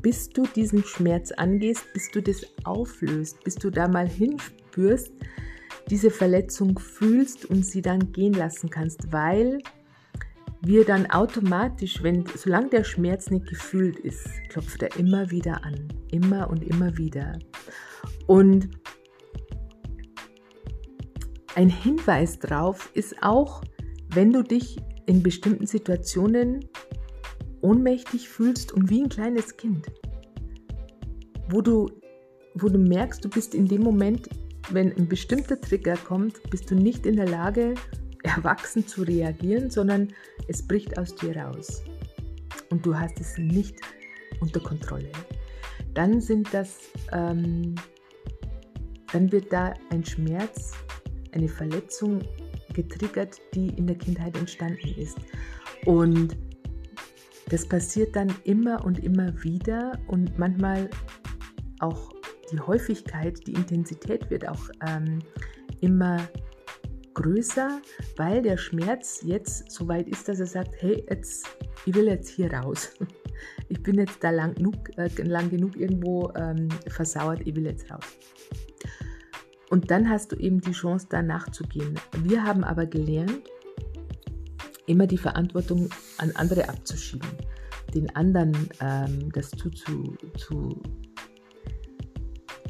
Bis 0.02 0.28
du 0.28 0.44
diesen 0.44 0.84
Schmerz 0.84 1.32
angehst, 1.32 1.86
bis 1.94 2.12
du 2.12 2.22
das 2.22 2.46
auflöst, 2.66 3.42
bis 3.46 3.56
du 3.56 3.70
da 3.70 3.88
mal 3.88 4.10
hinspürst, 4.10 5.14
diese 5.90 6.12
Verletzung 6.12 6.78
fühlst 6.78 7.46
und 7.46 7.66
sie 7.66 7.82
dann 7.82 8.12
gehen 8.12 8.34
lassen 8.34 8.70
kannst, 8.70 9.14
weil 9.14 9.60
wir 10.66 10.86
dann 10.86 11.10
automatisch, 11.10 12.02
wenn, 12.04 12.26
solange 12.36 12.70
der 12.70 12.84
Schmerz 12.86 13.30
nicht 13.30 13.48
gefühlt 13.48 14.00
ist, 14.00 14.28
klopft 14.50 14.82
er 14.82 14.96
immer 14.98 15.30
wieder 15.30 15.64
an. 15.64 15.90
Immer 16.12 16.50
und 16.50 16.64
immer 16.64 16.98
wieder. 16.98 17.38
Und 18.28 18.70
ein 21.56 21.70
Hinweis 21.70 22.40
darauf 22.40 22.90
ist 22.94 23.22
auch, 23.22 23.62
wenn 24.14 24.32
du 24.32 24.42
dich 24.42 24.78
in 25.06 25.22
bestimmten 25.22 25.68
Situationen 25.68 26.66
ohnmächtig 27.62 28.30
fühlst 28.30 28.72
und 28.72 28.90
wie 28.90 29.04
ein 29.04 29.10
kleines 29.10 29.58
Kind, 29.58 29.88
wo 31.50 31.62
du, 31.62 31.90
wo 32.56 32.70
du 32.70 32.80
merkst, 32.80 33.24
du 33.24 33.30
bist 33.30 33.54
in 33.54 33.68
dem 33.68 33.82
Moment, 33.82 34.30
wenn 34.72 34.96
ein 34.96 35.08
bestimmter 35.08 35.60
Trigger 35.60 35.98
kommt, 35.98 36.42
bist 36.50 36.72
du 36.72 36.76
nicht 36.76 37.06
in 37.06 37.18
der 37.18 37.28
Lage, 37.28 37.76
erwachsen 38.24 38.88
zu 38.88 39.04
reagieren, 39.04 39.70
sondern 39.70 40.10
es 40.48 40.66
bricht 40.66 40.98
aus 40.98 41.16
dir 41.16 41.38
raus 41.38 41.84
und 42.70 42.86
du 42.86 42.98
hast 42.98 43.20
es 43.20 43.38
nicht 43.38 43.76
unter 44.40 44.60
Kontrolle. 44.60 45.12
Dann 45.94 46.22
sind 46.22 46.54
das, 46.54 46.80
ähm, 47.12 47.76
dann 49.12 49.32
wird 49.32 49.54
da 49.54 49.74
ein 49.92 50.04
Schmerz, 50.04 50.74
eine 51.34 51.48
Verletzung 51.48 52.22
getriggert, 52.74 53.40
die 53.54 53.68
in 53.70 53.86
der 53.88 53.98
Kindheit 53.98 54.36
entstanden 54.38 54.96
ist. 54.98 55.18
Und 55.86 56.36
das 57.50 57.68
passiert 57.68 58.16
dann 58.16 58.34
immer 58.46 58.84
und 58.84 59.04
immer 59.04 59.32
wieder 59.44 60.00
und 60.08 60.40
manchmal 60.40 60.90
auch 61.80 62.12
die 62.52 62.60
Häufigkeit, 62.60 63.46
die 63.46 63.54
Intensität 63.54 64.30
wird 64.30 64.48
auch 64.48 64.70
ähm, 64.88 65.20
immer 65.82 66.18
größer, 67.14 67.82
weil 68.18 68.42
der 68.42 68.58
Schmerz 68.58 69.22
jetzt 69.24 69.72
so 69.72 69.88
weit 69.88 70.08
ist, 70.08 70.28
dass 70.28 70.40
er 70.40 70.48
sagt, 70.48 70.74
hey, 70.80 71.06
jetzt, 71.10 71.48
ich 71.86 71.94
will 71.96 72.08
jetzt 72.08 72.30
hier 72.30 72.52
raus. 72.54 72.94
Ich 73.68 73.82
bin 73.82 73.96
jetzt 73.98 74.24
da 74.24 74.30
lang 74.30 74.54
genug, 74.56 74.76
äh, 74.98 75.10
lang 75.24 75.50
genug 75.50 75.76
irgendwo 75.76 76.32
ähm, 76.36 76.70
versauert, 76.88 77.42
ich 77.44 77.56
will 77.56 77.66
jetzt 77.66 77.90
raus. 77.92 78.06
Und 79.70 79.90
dann 79.90 80.08
hast 80.08 80.32
du 80.32 80.36
eben 80.36 80.62
die 80.62 80.72
Chance, 80.72 81.08
da 81.10 81.22
nachzugehen. 81.22 82.00
Wir 82.20 82.44
haben 82.44 82.64
aber 82.64 82.86
gelernt, 82.86 83.42
immer 84.86 85.08
die 85.08 85.18
Verantwortung 85.18 85.90
an 86.20 86.32
andere 86.36 86.70
abzuschieben, 86.70 87.28
den 87.94 88.16
anderen 88.16 88.70
ähm, 88.82 89.32
das 89.34 89.50
zuzu, 89.52 90.16
zu, 90.38 90.82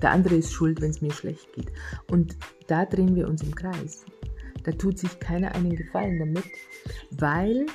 der 0.02 0.12
andere 0.12 0.36
ist 0.36 0.54
schuld, 0.54 0.82
wenn 0.82 0.92
es 0.92 1.02
mir 1.02 1.12
schlecht 1.12 1.52
geht. 1.54 1.72
Und 2.10 2.38
da 2.68 2.86
drehen 2.86 3.16
wir 3.16 3.28
uns 3.28 3.44
im 3.44 3.54
Kreis. 3.54 4.06
Da 4.64 4.72
tut 4.72 4.98
sich 4.98 5.20
keiner 5.20 5.54
einen 5.56 5.76
Gefallen 5.76 6.20
damit, 6.20 6.46
weil, 7.12 7.66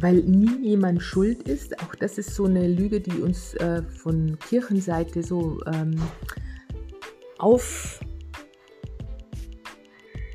weil 0.00 0.16
nie 0.16 0.68
jemand 0.68 1.02
schuld 1.02 1.42
ist. 1.42 1.78
Auch 1.82 1.94
das 1.94 2.18
ist 2.18 2.34
so 2.34 2.44
eine 2.44 2.66
Lüge, 2.66 3.00
die 3.00 3.20
uns 3.20 3.54
äh, 3.54 3.82
von 3.82 4.38
Kirchenseite 4.38 5.22
so 5.22 5.60
ähm, 5.66 5.96
auf, 7.38 8.00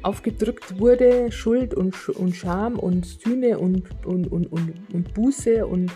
aufgedrückt 0.03 0.79
wurde. 0.79 1.31
Schuld 1.31 1.73
und, 1.73 2.09
und 2.09 2.35
Scham 2.35 2.77
und 2.77 3.05
Sühne 3.05 3.57
und, 3.57 3.87
und, 4.05 4.31
und, 4.31 4.51
und, 4.51 4.93
und 4.93 5.13
Buße 5.15 5.65
und 5.65 5.91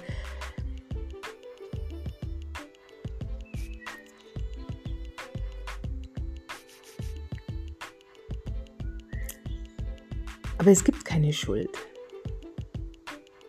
Aber 10.65 10.71
es 10.71 10.83
gibt 10.83 11.05
keine 11.05 11.31
Schuld. 11.31 11.69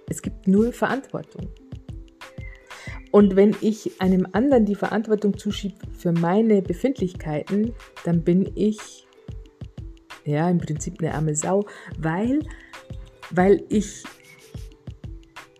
Es 0.06 0.20
gibt 0.20 0.46
nur 0.46 0.70
Verantwortung. 0.70 1.48
Und 3.10 3.36
wenn 3.36 3.56
ich 3.62 4.02
einem 4.02 4.28
anderen 4.32 4.66
die 4.66 4.74
Verantwortung 4.74 5.38
zuschiebe 5.38 5.76
für 5.96 6.12
meine 6.12 6.60
Befindlichkeiten, 6.60 7.72
dann 8.04 8.22
bin 8.22 8.52
ich 8.54 9.06
ja 10.26 10.50
im 10.50 10.58
Prinzip 10.58 11.00
eine 11.00 11.14
arme 11.14 11.34
Sau, 11.34 11.64
weil, 11.96 12.40
weil 13.30 13.64
ich 13.70 14.04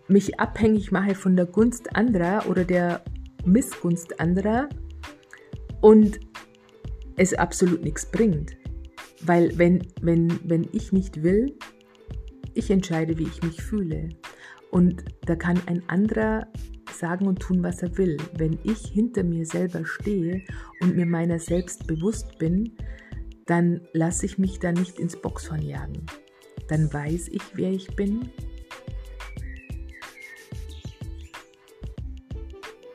mich 0.07 0.39
abhängig 0.39 0.91
mache 0.91 1.15
von 1.15 1.35
der 1.35 1.47
Gunst 1.47 1.95
anderer 1.95 2.47
oder 2.47 2.65
der 2.65 3.03
Missgunst 3.45 4.19
anderer 4.19 4.69
und 5.81 6.19
es 7.15 7.33
absolut 7.33 7.83
nichts 7.83 8.05
bringt. 8.05 8.56
Weil 9.27 9.57
wenn, 9.57 9.85
wenn, 10.01 10.39
wenn 10.45 10.67
ich 10.71 10.93
nicht 10.93 11.21
will, 11.21 11.57
ich 12.53 12.71
entscheide, 12.71 13.17
wie 13.17 13.27
ich 13.27 13.43
mich 13.43 13.61
fühle. 13.61 14.09
Und 14.71 15.03
da 15.25 15.35
kann 15.35 15.59
ein 15.65 15.83
anderer 15.87 16.47
sagen 16.93 17.27
und 17.27 17.39
tun, 17.39 17.61
was 17.61 17.83
er 17.83 17.97
will. 17.97 18.17
Wenn 18.37 18.57
ich 18.63 18.79
hinter 18.87 19.23
mir 19.23 19.45
selber 19.45 19.85
stehe 19.85 20.43
und 20.81 20.95
mir 20.95 21.05
meiner 21.05 21.39
selbst 21.39 21.85
bewusst 21.87 22.37
bin, 22.39 22.71
dann 23.45 23.81
lasse 23.93 24.25
ich 24.25 24.37
mich 24.37 24.59
da 24.59 24.71
nicht 24.71 24.97
ins 24.97 25.15
Boxhorn 25.17 25.61
jagen. 25.61 26.05
Dann 26.69 26.91
weiß 26.91 27.27
ich, 27.27 27.41
wer 27.53 27.71
ich 27.71 27.95
bin. 27.95 28.29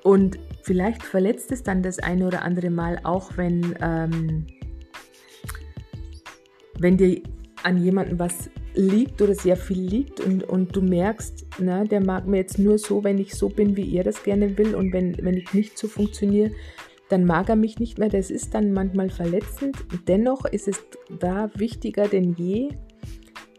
Und 0.03 0.39
vielleicht 0.63 1.03
verletzt 1.03 1.53
es 1.53 1.63
dann 1.63 1.83
das 1.83 1.99
eine 1.99 2.27
oder 2.27 2.43
andere 2.43 2.71
Mal, 2.71 2.99
auch 3.05 3.37
wenn, 3.37 3.77
ähm, 3.81 4.47
wenn 6.83 6.97
dir 6.97 7.23
an 7.63 7.83
jemandem 7.83 8.19
was 8.19 8.51
liegt 8.75 9.23
oder 9.23 9.35
sehr 9.35 9.57
viel 9.57 9.81
liegt 9.81 10.21
und, 10.21 10.45
und 10.45 10.75
du 10.75 10.83
merkst, 10.83 11.47
na, 11.59 11.85
der 11.85 12.03
mag 12.05 12.27
mir 12.27 12.39
jetzt 12.39 12.59
nur 12.59 12.79
so, 12.79 13.05
wenn 13.05 13.19
ich 13.19 13.35
so 13.35 13.49
bin, 13.49 13.77
wie 13.77 13.95
er 13.97 14.05
das 14.05 14.23
gerne 14.23 14.59
will 14.59 14.75
und 14.75 14.93
wenn, 14.93 15.17
wenn 15.23 15.37
ich 15.37 15.53
nicht 15.55 15.79
so 15.79 15.87
funktioniere, 15.87 16.51
dann 17.09 17.25
mag 17.25 17.49
er 17.49 17.57
mich 17.57 17.79
nicht 17.79 17.99
mehr. 17.99 18.09
Das 18.09 18.31
ist 18.31 18.55
dann 18.55 18.73
manchmal 18.73 19.11
verletzend. 19.11 19.77
Dennoch 20.09 20.45
ist 20.47 20.67
es 20.67 20.83
da 21.21 21.51
wichtiger 21.55 22.09
denn 22.09 22.33
je, 22.33 22.71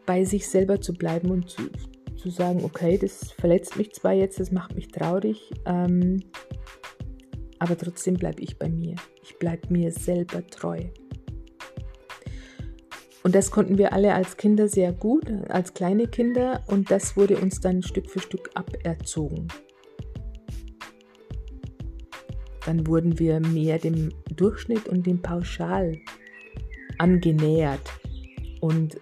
bei 0.05 0.25
sich 0.25 0.47
selber 0.47 0.81
zu 0.81 0.93
bleiben 0.93 1.29
und 1.29 1.49
zu, 1.49 1.69
zu 2.17 2.29
sagen, 2.29 2.63
okay, 2.63 2.97
das 2.97 3.31
verletzt 3.33 3.77
mich 3.77 3.93
zwar 3.93 4.13
jetzt, 4.13 4.39
das 4.39 4.51
macht 4.51 4.75
mich 4.75 4.89
traurig, 4.89 5.51
ähm, 5.65 6.23
aber 7.59 7.77
trotzdem 7.77 8.15
bleibe 8.15 8.41
ich 8.41 8.57
bei 8.57 8.69
mir. 8.69 8.95
Ich 9.21 9.37
bleibe 9.37 9.71
mir 9.71 9.91
selber 9.91 10.45
treu. 10.47 10.79
Und 13.23 13.35
das 13.35 13.51
konnten 13.51 13.77
wir 13.77 13.93
alle 13.93 14.13
als 14.13 14.35
Kinder 14.35 14.67
sehr 14.67 14.91
gut, 14.91 15.31
als 15.47 15.73
kleine 15.73 16.07
Kinder, 16.07 16.61
und 16.67 16.91
das 16.91 17.15
wurde 17.15 17.37
uns 17.37 17.61
dann 17.61 17.81
Stück 17.81 18.09
für 18.09 18.19
Stück 18.19 18.49
aberzogen. 18.53 19.47
Dann 22.65 22.85
wurden 22.85 23.17
wir 23.19 23.39
mehr 23.39 23.79
dem 23.79 24.09
Durchschnitt 24.35 24.87
und 24.87 25.05
dem 25.05 25.21
Pauschal 25.21 25.97
angenähert. 26.97 27.81
Und, 28.59 28.99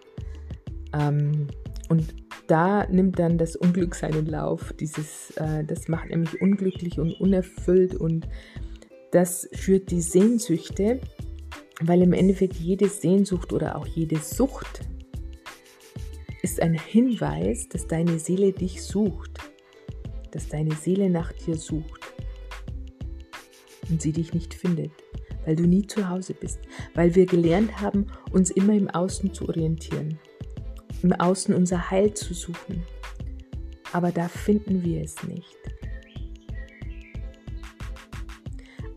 ähm, 0.93 1.47
und 1.89 2.13
da 2.47 2.87
nimmt 2.87 3.17
dann 3.17 3.37
das 3.37 3.55
Unglück 3.55 3.95
seinen 3.95 4.25
Lauf. 4.25 4.73
Dieses, 4.79 5.31
äh, 5.37 5.63
das 5.63 5.87
macht 5.87 6.09
nämlich 6.09 6.41
unglücklich 6.41 6.99
und 6.99 7.19
unerfüllt 7.19 7.95
und 7.95 8.27
das 9.11 9.47
führt 9.53 9.91
die 9.91 10.01
Sehnsüchte 10.01 10.99
weil 11.83 12.01
im 12.01 12.13
Endeffekt 12.13 12.55
jede 12.55 12.87
Sehnsucht 12.87 13.53
oder 13.53 13.75
auch 13.75 13.87
jede 13.87 14.17
Sucht 14.17 14.81
ist 16.41 16.61
ein 16.61 16.73
Hinweis, 16.73 17.69
dass 17.69 17.87
deine 17.87 18.19
Seele 18.19 18.51
dich 18.51 18.81
sucht, 18.83 19.39
dass 20.31 20.47
deine 20.47 20.75
Seele 20.75 21.09
nach 21.09 21.31
dir 21.33 21.55
sucht 21.55 22.01
und 23.89 24.01
sie 24.01 24.11
dich 24.11 24.33
nicht 24.33 24.53
findet, 24.53 24.91
weil 25.45 25.55
du 25.55 25.63
nie 25.63 25.85
zu 25.85 26.07
Hause 26.09 26.33
bist, 26.33 26.59
weil 26.93 27.15
wir 27.15 27.25
gelernt 27.25 27.81
haben, 27.81 28.07
uns 28.31 28.49
immer 28.51 28.73
im 28.73 28.89
Außen 28.89 29.33
zu 29.33 29.47
orientieren, 29.47 30.19
im 31.03 31.13
Außen 31.13 31.53
unser 31.53 31.91
Heil 31.91 32.13
zu 32.13 32.33
suchen. 32.33 32.83
Aber 33.93 34.11
da 34.11 34.27
finden 34.27 34.83
wir 34.83 35.01
es 35.01 35.21
nicht. 35.23 35.57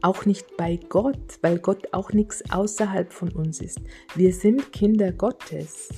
Auch 0.04 0.26
nicht 0.26 0.56
bei 0.58 0.78
Gott, 0.90 1.38
weil 1.40 1.58
Gott 1.58 1.94
auch 1.94 2.12
nichts 2.12 2.42
außerhalb 2.50 3.10
von 3.10 3.32
uns 3.32 3.60
ist. 3.60 3.80
Wir 4.14 4.34
sind 4.34 4.70
Kinder 4.70 5.12
Gottes. 5.12 5.88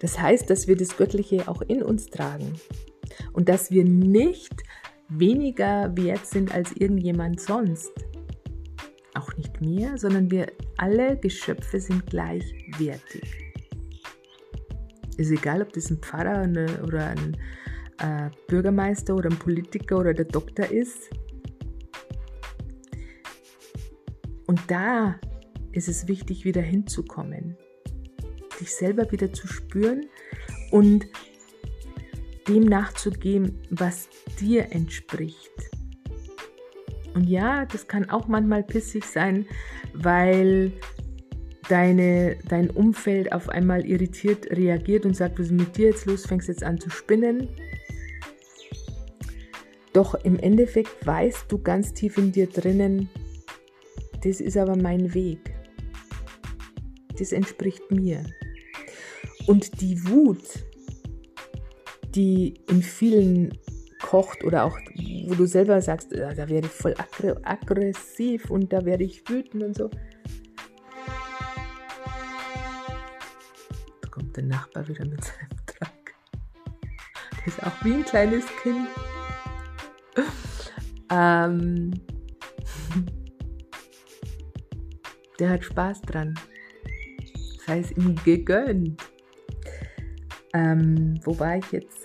Das 0.00 0.18
heißt, 0.18 0.48
dass 0.48 0.66
wir 0.66 0.76
das 0.76 0.96
Göttliche 0.96 1.46
auch 1.48 1.60
in 1.62 1.82
uns 1.82 2.06
tragen 2.06 2.54
und 3.34 3.50
dass 3.50 3.70
wir 3.70 3.84
nicht 3.84 4.54
weniger 5.10 5.94
wert 5.96 6.26
sind 6.26 6.52
als 6.52 6.72
irgendjemand 6.72 7.40
sonst. 7.40 7.92
Auch 9.14 9.36
nicht 9.36 9.60
mehr, 9.60 9.98
sondern 9.98 10.30
wir 10.30 10.46
alle 10.78 11.18
Geschöpfe 11.18 11.78
sind 11.78 12.06
gleichwertig. 12.06 13.51
Ist 15.22 15.30
egal, 15.30 15.62
ob 15.62 15.72
das 15.72 15.88
ein 15.88 15.98
Pfarrer 15.98 16.38
eine, 16.38 16.82
oder 16.82 17.06
ein 17.06 17.36
äh, 17.98 18.28
Bürgermeister 18.48 19.14
oder 19.14 19.30
ein 19.30 19.38
Politiker 19.38 19.98
oder 19.98 20.12
der 20.12 20.24
Doktor 20.24 20.66
ist. 20.66 21.10
Und 24.48 24.60
da 24.66 25.20
ist 25.70 25.88
es 25.88 26.08
wichtig, 26.08 26.44
wieder 26.44 26.60
hinzukommen, 26.60 27.56
dich 28.60 28.74
selber 28.74 29.12
wieder 29.12 29.32
zu 29.32 29.46
spüren 29.46 30.06
und 30.72 31.06
dem 32.48 32.64
nachzugehen, 32.64 33.62
was 33.70 34.08
dir 34.40 34.72
entspricht. 34.72 35.52
Und 37.14 37.28
ja, 37.28 37.64
das 37.66 37.86
kann 37.86 38.10
auch 38.10 38.26
manchmal 38.26 38.64
pissig 38.64 39.04
sein, 39.04 39.46
weil 39.94 40.72
deine, 41.68 42.36
dein 42.48 42.70
Umfeld 42.70 43.32
auf 43.32 43.48
einmal 43.48 43.86
irritiert 43.86 44.50
reagiert 44.50 45.06
und 45.06 45.16
sagt, 45.16 45.38
was 45.38 45.46
ist 45.46 45.52
mit 45.52 45.76
dir 45.76 45.88
jetzt 45.88 46.06
los, 46.06 46.26
fängst 46.26 46.48
jetzt 46.48 46.64
an 46.64 46.80
zu 46.80 46.90
spinnen. 46.90 47.48
Doch 49.92 50.14
im 50.24 50.38
Endeffekt 50.38 51.06
weißt 51.06 51.50
du 51.50 51.58
ganz 51.58 51.92
tief 51.92 52.16
in 52.16 52.32
dir 52.32 52.46
drinnen, 52.46 53.10
das 54.22 54.40
ist 54.40 54.56
aber 54.56 54.76
mein 54.76 55.12
Weg. 55.14 55.54
Das 57.18 57.32
entspricht 57.32 57.90
mir. 57.90 58.24
Und 59.46 59.80
die 59.80 60.02
Wut, 60.08 60.42
die 62.14 62.54
in 62.68 62.82
vielen 62.82 63.58
kocht 64.00 64.44
oder 64.44 64.64
auch, 64.64 64.78
wo 65.26 65.34
du 65.34 65.46
selber 65.46 65.80
sagst, 65.82 66.12
da 66.12 66.36
werde 66.36 66.66
ich 66.66 66.72
voll 66.72 66.94
aggressiv 67.42 68.50
und 68.50 68.72
da 68.72 68.84
werde 68.84 69.04
ich 69.04 69.28
wütend 69.28 69.62
und 69.62 69.76
so, 69.76 69.90
kommt 74.32 74.36
der 74.36 74.44
Nachbar 74.44 74.88
wieder 74.88 75.04
mit 75.04 75.22
seinem 75.24 75.66
Truck. 75.66 76.14
Der 77.38 77.46
ist 77.46 77.62
auch 77.62 77.84
wie 77.84 77.94
ein 77.94 78.04
kleines 78.04 78.44
Kind. 78.62 78.88
Ähm, 81.10 81.92
der 85.38 85.50
hat 85.50 85.64
Spaß 85.64 86.00
dran. 86.02 86.34
Das 87.58 87.68
heißt, 87.68 87.96
ihm 87.98 88.16
gegönnt. 88.24 89.02
Ähm, 90.54 91.20
wo 91.24 91.38
war 91.38 91.58
ich 91.58 91.72
jetzt? 91.72 91.98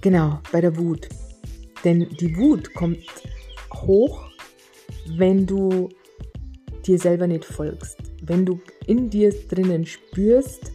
Genau, 0.00 0.40
bei 0.52 0.60
der 0.60 0.76
Wut. 0.76 1.08
Denn 1.84 2.08
die 2.08 2.36
Wut 2.36 2.74
kommt 2.74 2.98
hoch, 3.86 4.30
wenn 5.16 5.46
du 5.46 5.88
dir 6.86 6.98
selber 6.98 7.26
nicht 7.26 7.44
folgst. 7.44 7.98
Wenn 8.22 8.46
du 8.46 8.60
in 8.86 9.10
dir 9.10 9.32
drinnen 9.48 9.86
spürst, 9.86 10.72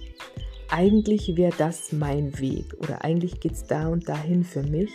eigentlich 0.69 1.36
wäre 1.36 1.54
das 1.58 1.91
mein 1.91 2.38
Weg 2.39 2.76
oder 2.80 3.04
eigentlich 3.04 3.39
geht 3.39 3.54
es 3.54 3.65
da 3.65 3.88
und 3.88 4.08
dahin 4.08 4.43
für 4.43 4.63
mich. 4.63 4.91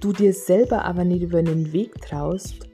Du 0.00 0.12
dir 0.12 0.32
selber 0.32 0.84
aber 0.84 1.04
nicht 1.04 1.22
über 1.22 1.42
den 1.42 1.72
Weg 1.72 2.00
traust 2.00 2.68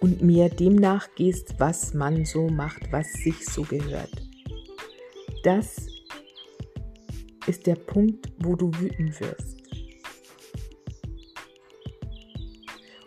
und 0.00 0.22
mehr 0.22 0.48
dem 0.48 0.76
nachgehst, 0.76 1.54
was 1.58 1.94
man 1.94 2.24
so 2.24 2.48
macht, 2.48 2.90
was 2.90 3.12
sich 3.12 3.44
so 3.44 3.62
gehört. 3.62 4.10
Das 5.44 5.86
ist 7.46 7.66
der 7.66 7.76
Punkt, 7.76 8.28
wo 8.38 8.56
du 8.56 8.72
wütend 8.74 9.20
wirst. 9.20 9.57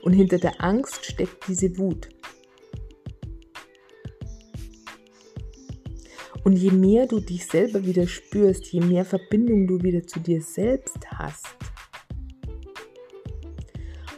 Und 0.01 0.13
hinter 0.13 0.39
der 0.39 0.63
Angst 0.63 1.05
steckt 1.05 1.47
diese 1.47 1.77
Wut. 1.77 2.09
Und 6.43 6.57
je 6.57 6.71
mehr 6.71 7.05
du 7.05 7.19
dich 7.19 7.45
selber 7.45 7.85
wieder 7.85 8.07
spürst, 8.07 8.67
je 8.67 8.81
mehr 8.81 9.05
Verbindung 9.05 9.67
du 9.67 9.83
wieder 9.83 10.07
zu 10.07 10.19
dir 10.19 10.41
selbst 10.41 10.97
hast 11.11 11.47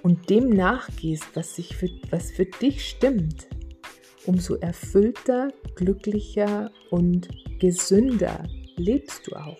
und 0.03 0.29
dem 0.29 0.49
nachgehst, 0.49 1.25
was, 1.33 1.55
sich 1.55 1.75
für, 1.75 1.89
was 2.11 2.29
für 2.31 2.45
dich 2.45 2.85
stimmt, 2.87 3.47
umso 4.25 4.55
erfüllter, 4.55 5.49
glücklicher 5.75 6.71
und 6.91 7.29
gesünder 7.59 8.43
lebst 8.75 9.27
du 9.27 9.35
auch. 9.35 9.57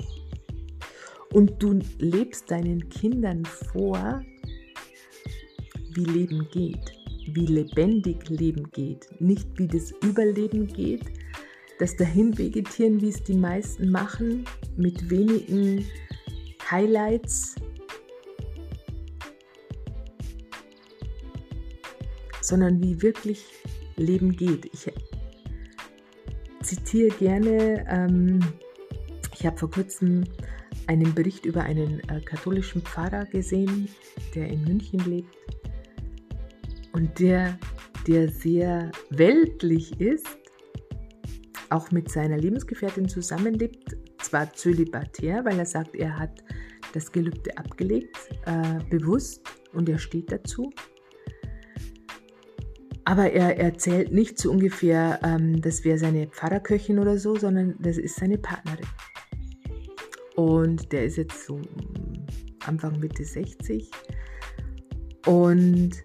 Und 1.32 1.64
du 1.64 1.80
lebst 1.98 2.52
deinen 2.52 2.90
Kindern 2.90 3.44
vor, 3.46 4.24
wie 5.96 6.06
Leben 6.06 6.48
geht, 6.52 6.94
wie 7.28 7.46
lebendig 7.46 8.30
Leben 8.30 8.70
geht, 8.72 9.10
nicht 9.20 9.48
wie 9.58 9.68
das 9.68 9.92
Überleben 10.04 10.68
geht, 10.68 11.04
das 11.80 11.96
dahin 11.96 12.38
vegetieren, 12.38 13.02
wie 13.02 13.10
es 13.10 13.24
die 13.24 13.36
meisten 13.36 13.90
machen, 13.90 14.46
mit 14.78 15.10
wenigen 15.10 15.86
Highlights, 16.70 17.56
sondern 22.42 22.82
wie 22.82 23.02
wirklich 23.02 23.44
Leben 23.96 24.36
geht. 24.36 24.66
Ich 24.74 24.92
zitiere 26.62 27.16
gerne, 27.18 27.86
ähm, 27.90 28.40
ich 29.34 29.46
habe 29.46 29.58
vor 29.58 29.72
kurzem 29.72 30.24
einen 30.88 31.14
Bericht 31.14 31.46
über 31.46 31.64
einen 31.64 32.00
äh, 32.10 32.22
katholischen 32.22 32.82
Pfarrer 32.82 33.26
gesehen, 33.26 33.88
der 34.36 34.48
in 34.48 34.64
München 34.64 35.00
lebt 35.06 35.34
und 36.94 37.20
der, 37.20 37.60
der 38.08 38.30
sehr 38.30 38.92
weltlich 39.10 40.00
ist, 40.00 40.38
auch 41.70 41.92
mit 41.92 42.10
seiner 42.10 42.38
Lebensgefährtin 42.38 43.10
zusammenlebt, 43.10 43.98
zwar 44.20 44.54
zölibatär, 44.54 45.44
weil 45.44 45.60
er 45.60 45.66
sagt, 45.66 45.96
er 45.96 46.18
hat 46.18 46.44
das 46.94 47.12
Gelübde 47.12 47.58
abgelegt, 47.58 48.16
äh, 48.46 48.80
bewusst 48.90 49.42
und 49.74 49.90
er 49.90 49.98
steht 49.98 50.32
dazu. 50.32 50.72
Aber 53.06 53.32
er 53.32 53.58
erzählt 53.58 54.14
nicht 54.14 54.40
so 54.40 54.52
ungefähr, 54.52 55.20
ähm, 55.24 55.62
das 55.62 55.84
wäre 55.84 55.98
seine 55.98 56.28
Pfarrerköchin 56.28 57.00
oder 57.00 57.18
so, 57.18 57.36
sondern 57.36 57.76
das 57.80 57.98
ist 57.98 58.16
seine 58.16 58.38
Partnerin. 58.38 58.86
Und 60.36 60.92
der 60.92 61.06
ist 61.06 61.18
jetzt 61.18 61.46
so 61.46 61.60
Anfang 62.66 63.00
Mitte 63.00 63.26
60. 63.26 63.92
Und 65.26 66.04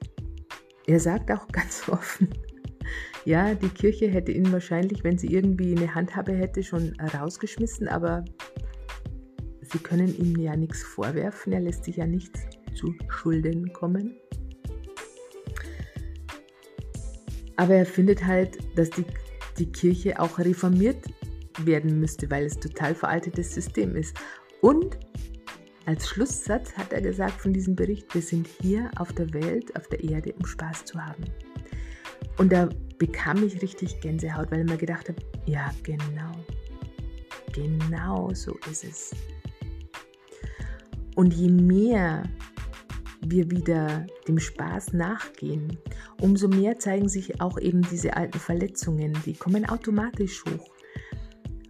er 0.88 0.98
sagt 0.98 1.30
auch 1.30 1.46
ganz 1.52 1.88
offen, 1.88 2.28
ja, 3.24 3.54
die 3.54 3.68
Kirche 3.68 4.08
hätte 4.08 4.32
ihn 4.32 4.50
wahrscheinlich, 4.52 5.04
wenn 5.04 5.18
sie 5.18 5.28
irgendwie 5.28 5.76
eine 5.76 5.94
Handhabe 5.94 6.32
hätte, 6.32 6.62
schon 6.62 6.98
rausgeschmissen, 7.14 7.86
aber 7.86 8.24
sie 9.60 9.78
können 9.78 10.16
ihm 10.16 10.36
ja 10.38 10.56
nichts 10.56 10.82
vorwerfen, 10.82 11.52
er 11.52 11.60
lässt 11.60 11.84
sich 11.84 11.96
ja 11.96 12.06
nichts 12.06 12.40
zu 12.74 12.94
Schulden 13.08 13.72
kommen. 13.74 14.16
Aber 17.56 17.74
er 17.74 17.86
findet 17.86 18.24
halt, 18.24 18.56
dass 18.76 18.88
die, 18.88 19.04
die 19.58 19.70
Kirche 19.70 20.18
auch 20.20 20.38
reformiert 20.38 21.04
werden 21.64 22.00
müsste, 22.00 22.30
weil 22.30 22.46
es 22.46 22.58
total 22.58 22.94
veraltetes 22.94 23.52
System 23.52 23.96
ist. 23.96 24.16
Und 24.62 24.96
als 25.88 26.06
Schlusssatz 26.06 26.74
hat 26.74 26.92
er 26.92 27.00
gesagt 27.00 27.40
von 27.40 27.54
diesem 27.54 27.74
Bericht, 27.74 28.14
wir 28.14 28.20
sind 28.20 28.46
hier 28.60 28.90
auf 28.98 29.10
der 29.14 29.32
Welt, 29.32 29.74
auf 29.74 29.88
der 29.88 30.04
Erde, 30.04 30.34
um 30.38 30.44
Spaß 30.44 30.84
zu 30.84 31.02
haben. 31.02 31.24
Und 32.36 32.52
da 32.52 32.68
bekam 32.98 33.42
ich 33.42 33.62
richtig 33.62 33.98
Gänsehaut, 34.02 34.50
weil 34.50 34.60
ich 34.60 34.70
mir 34.70 34.76
gedacht 34.76 35.08
habe, 35.08 35.18
ja 35.46 35.72
genau, 35.84 36.32
genau 37.54 38.34
so 38.34 38.54
ist 38.70 38.84
es. 38.84 39.14
Und 41.14 41.32
je 41.32 41.48
mehr 41.48 42.22
wir 43.22 43.50
wieder 43.50 44.06
dem 44.28 44.38
Spaß 44.38 44.92
nachgehen, 44.92 45.78
umso 46.20 46.48
mehr 46.48 46.78
zeigen 46.78 47.08
sich 47.08 47.40
auch 47.40 47.58
eben 47.58 47.80
diese 47.90 48.14
alten 48.14 48.38
Verletzungen, 48.38 49.16
die 49.24 49.32
kommen 49.32 49.66
automatisch 49.66 50.44
hoch, 50.44 50.68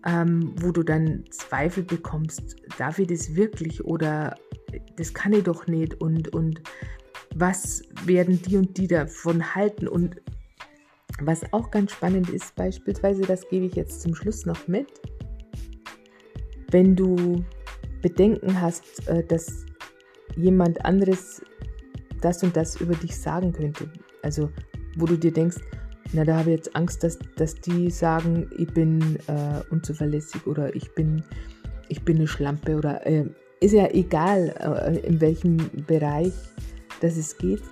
ähm, 0.09 0.55
wo 0.61 0.73
du 0.73 0.83
dann 0.83 1.25
Zweifel 1.31 1.83
bekommst, 1.83 2.57
darf 2.79 2.99
ich 2.99 3.09
das 3.09 3.35
wirklich 3.35 3.85
oder 3.85 4.37
das 4.97 5.13
kann 5.13 5.35
ich 5.35 5.45
doch 5.45 5.67
nicht 5.67 6.01
und, 6.01 6.35
und 6.35 6.63
was 7.35 7.83
werden 8.05 8.41
die 8.41 8.57
und 8.57 8.79
die 8.79 8.87
davon 8.87 9.55
halten 9.55 9.87
und 9.87 10.17
was 11.21 11.53
auch 11.53 11.71
ganz 11.71 11.93
spannend 11.93 12.31
ist, 12.31 12.55
beispielsweise, 12.55 13.23
das 13.23 13.47
gebe 13.49 13.67
ich 13.67 13.75
jetzt 13.75 14.01
zum 14.01 14.15
Schluss 14.15 14.47
noch 14.47 14.67
mit, 14.67 14.87
wenn 16.71 16.97
du 16.97 17.45
Bedenken 18.01 18.61
hast, 18.61 19.07
äh, 19.09 19.25
dass 19.25 19.67
jemand 20.37 20.85
anderes 20.85 21.43
das 22.21 22.43
und 22.43 22.57
das 22.57 22.81
über 22.81 22.95
dich 22.95 23.17
sagen 23.17 23.53
könnte. 23.53 23.91
Also 24.23 24.51
wo 24.97 25.07
du 25.07 25.17
dir 25.17 25.33
denkst, 25.33 25.59
na, 26.13 26.25
da 26.25 26.39
habe 26.39 26.51
ich 26.51 26.57
jetzt 26.57 26.75
Angst, 26.75 27.03
dass, 27.05 27.19
dass 27.37 27.55
die 27.55 27.91
sagen, 27.91 28.49
ich 28.57 28.69
bin 28.73 29.19
äh, 29.27 29.61
unzuverlässig 29.71 30.47
oder 30.47 30.75
ich 30.75 30.91
bin, 30.95 31.23
ich 31.89 32.03
bin 32.03 32.17
eine 32.17 32.27
Schlampe 32.27 32.77
oder 32.77 33.07
äh, 33.07 33.27
ist 33.61 33.73
ja 33.73 33.89
egal, 33.89 34.55
äh, 34.61 35.07
in 35.07 35.21
welchem 35.21 35.59
Bereich 35.87 36.33
das 37.01 37.17
es 37.17 37.37
geht, 37.37 37.63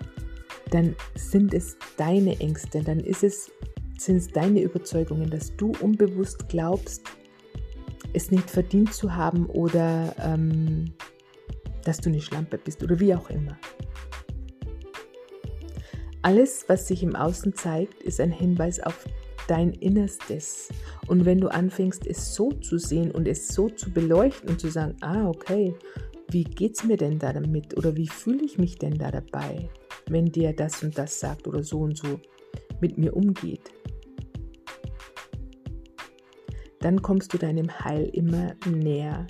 dann 0.71 0.95
sind 1.15 1.55
es 1.55 1.77
deine 1.97 2.39
Ängste, 2.41 2.83
dann 2.83 3.01
ist 3.01 3.25
es, 3.25 3.51
sind 3.99 4.17
es 4.17 4.29
deine 4.29 4.61
Überzeugungen, 4.61 5.31
dass 5.31 5.57
du 5.57 5.73
unbewusst 5.81 6.49
glaubst, 6.49 7.03
es 8.13 8.31
nicht 8.31 8.51
verdient 8.51 8.93
zu 8.93 9.15
haben 9.15 9.47
oder 9.47 10.15
ähm, 10.23 10.93
dass 11.85 11.99
du 11.99 12.11
eine 12.11 12.21
Schlampe 12.21 12.59
bist 12.59 12.83
oder 12.83 12.99
wie 12.99 13.15
auch 13.15 13.31
immer. 13.31 13.57
Alles, 16.27 16.65
was 16.67 16.89
sich 16.89 17.05
im 17.05 17.15
Außen 17.15 17.55
zeigt, 17.55 18.03
ist 18.03 18.21
ein 18.21 18.33
Hinweis 18.33 18.81
auf 18.81 19.05
dein 19.47 19.71
Innerstes. 19.75 20.71
Und 21.07 21.25
wenn 21.25 21.41
du 21.41 21.47
anfängst, 21.47 22.05
es 22.05 22.35
so 22.35 22.51
zu 22.51 22.79
sehen 22.79 23.13
und 23.13 23.29
es 23.29 23.47
so 23.47 23.69
zu 23.69 23.93
beleuchten 23.93 24.49
und 24.49 24.61
zu 24.61 24.69
sagen, 24.69 24.97
ah, 25.03 25.29
okay, 25.29 25.73
wie 26.33 26.43
geht's 26.43 26.83
mir 26.83 26.97
denn 26.97 27.21
da 27.21 27.33
damit 27.33 27.77
oder 27.77 27.95
wie 27.95 28.09
fühle 28.09 28.45
ich 28.45 28.59
mich 28.59 28.77
denn 28.77 28.99
da 28.99 29.13
dabei, 29.13 29.71
wenn 30.09 30.27
der 30.33 30.53
das 30.53 30.83
und 30.83 30.99
das 30.99 31.21
sagt 31.21 31.47
oder 31.47 31.63
so 31.63 31.79
und 31.79 31.97
so 31.97 32.19
mit 32.81 32.99
mir 32.99 33.15
umgeht, 33.17 33.73
dann 36.81 37.03
kommst 37.03 37.33
du 37.35 37.39
deinem 37.39 37.71
Heil 37.85 38.11
immer 38.13 38.57
näher. 38.69 39.29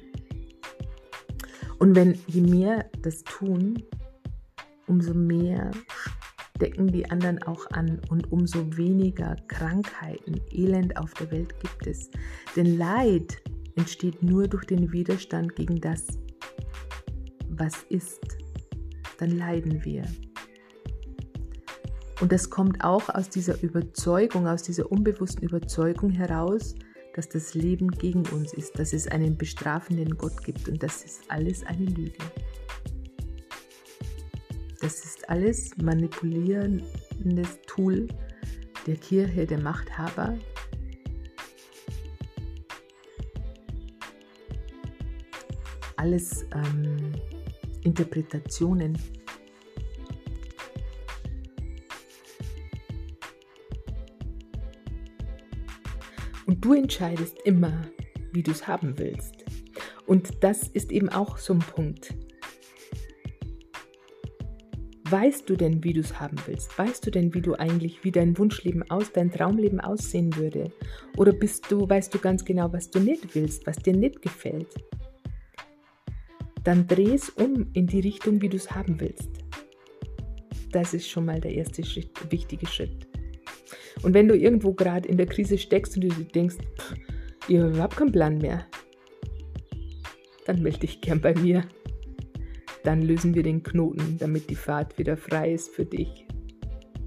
Und 1.78 1.94
wenn 1.94 2.18
je 2.26 2.40
mehr 2.40 2.88
das 3.02 3.22
tun, 3.22 3.82
umso 4.86 5.12
mehr 5.12 5.72
decken 6.60 6.88
die 6.88 7.08
anderen 7.10 7.42
auch 7.42 7.70
an 7.70 8.00
und 8.10 8.32
umso 8.32 8.76
weniger 8.76 9.36
Krankheiten, 9.48 10.40
Elend 10.50 10.96
auf 10.96 11.12
der 11.14 11.30
Welt 11.30 11.58
gibt 11.60 11.86
es. 11.86 12.10
Denn 12.54 12.78
Leid 12.78 13.42
entsteht 13.76 14.22
nur 14.22 14.48
durch 14.48 14.64
den 14.64 14.92
Widerstand 14.92 15.54
gegen 15.56 15.80
das, 15.80 16.06
was 17.50 17.84
ist. 17.88 18.38
Dann 19.18 19.36
leiden 19.36 19.84
wir. 19.84 20.04
Und 22.20 22.32
das 22.32 22.48
kommt 22.48 22.82
auch 22.82 23.08
aus 23.10 23.28
dieser 23.28 23.62
Überzeugung, 23.62 24.46
aus 24.46 24.62
dieser 24.62 24.90
unbewussten 24.90 25.46
Überzeugung 25.46 26.10
heraus, 26.10 26.74
dass 27.14 27.28
das 27.28 27.54
Leben 27.54 27.90
gegen 27.90 28.26
uns 28.28 28.54
ist, 28.54 28.78
dass 28.78 28.92
es 28.92 29.08
einen 29.08 29.36
bestrafenden 29.36 30.16
Gott 30.16 30.42
gibt 30.44 30.68
und 30.68 30.82
das 30.82 31.04
ist 31.04 31.22
alles 31.28 31.64
eine 31.64 31.84
Lüge. 31.84 32.18
Das 34.86 35.04
ist 35.04 35.28
alles 35.28 35.76
manipulierendes 35.78 37.58
Tool 37.66 38.06
der 38.86 38.94
Kirche, 38.94 39.44
der 39.44 39.58
Machthaber. 39.58 40.38
Alles 45.96 46.46
ähm, 46.54 47.14
Interpretationen. 47.82 48.96
Und 56.46 56.64
du 56.64 56.74
entscheidest 56.74 57.36
immer, 57.44 57.88
wie 58.30 58.44
du 58.44 58.52
es 58.52 58.68
haben 58.68 58.96
willst. 58.98 59.44
Und 60.06 60.44
das 60.44 60.68
ist 60.68 60.92
eben 60.92 61.08
auch 61.08 61.38
so 61.38 61.54
ein 61.54 61.58
Punkt. 61.58 62.14
Weißt 65.08 65.48
du 65.48 65.54
denn, 65.54 65.84
wie 65.84 65.92
du 65.92 66.00
es 66.00 66.18
haben 66.18 66.36
willst? 66.46 66.76
Weißt 66.76 67.06
du 67.06 67.12
denn, 67.12 67.32
wie 67.32 67.40
du 67.40 67.54
eigentlich, 67.54 68.02
wie 68.02 68.10
dein 68.10 68.36
Wunschleben 68.38 68.90
aus, 68.90 69.12
dein 69.12 69.30
Traumleben 69.30 69.80
aussehen 69.80 70.34
würde? 70.34 70.72
Oder 71.16 71.32
bist 71.32 71.70
du, 71.70 71.88
weißt 71.88 72.12
du 72.12 72.18
ganz 72.18 72.44
genau, 72.44 72.72
was 72.72 72.90
du 72.90 72.98
nicht 72.98 73.36
willst, 73.36 73.68
was 73.68 73.76
dir 73.76 73.94
nicht 73.94 74.20
gefällt? 74.20 74.66
Dann 76.64 76.88
dreh 76.88 77.14
es 77.14 77.30
um 77.30 77.68
in 77.74 77.86
die 77.86 78.00
Richtung, 78.00 78.42
wie 78.42 78.48
du 78.48 78.56
es 78.56 78.72
haben 78.72 78.98
willst. 78.98 79.30
Das 80.72 80.92
ist 80.92 81.08
schon 81.08 81.26
mal 81.26 81.40
der 81.40 81.52
erste 81.52 81.84
Schritt, 81.84 82.10
wichtige 82.32 82.66
Schritt. 82.66 83.06
Und 84.02 84.12
wenn 84.12 84.26
du 84.26 84.36
irgendwo 84.36 84.72
gerade 84.72 85.08
in 85.08 85.18
der 85.18 85.26
Krise 85.26 85.56
steckst 85.56 85.94
und 85.94 86.02
du 86.02 86.08
denkst, 86.08 86.56
pff, 86.78 86.94
ihr 87.48 87.62
habt 87.62 87.74
überhaupt 87.74 87.96
keinen 87.96 88.12
Plan 88.12 88.38
mehr, 88.38 88.66
dann 90.46 90.62
melde 90.62 90.80
dich 90.80 91.00
gern 91.00 91.20
bei 91.20 91.32
mir 91.34 91.64
dann 92.86 93.02
lösen 93.02 93.34
wir 93.34 93.42
den 93.42 93.64
Knoten, 93.64 94.16
damit 94.18 94.48
die 94.48 94.54
Fahrt 94.54 94.96
wieder 94.96 95.16
frei 95.16 95.52
ist 95.52 95.74
für 95.74 95.84
dich 95.84 96.24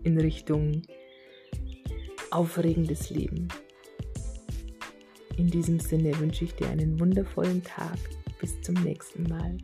in 0.03 0.19
Richtung 0.19 0.81
aufregendes 2.31 3.09
Leben. 3.09 3.47
In 5.37 5.47
diesem 5.47 5.79
Sinne 5.79 6.19
wünsche 6.19 6.43
ich 6.43 6.53
dir 6.53 6.67
einen 6.69 6.99
wundervollen 6.99 7.63
Tag. 7.63 7.97
Bis 8.41 8.61
zum 8.61 8.75
nächsten 8.75 9.23
Mal. 9.23 9.57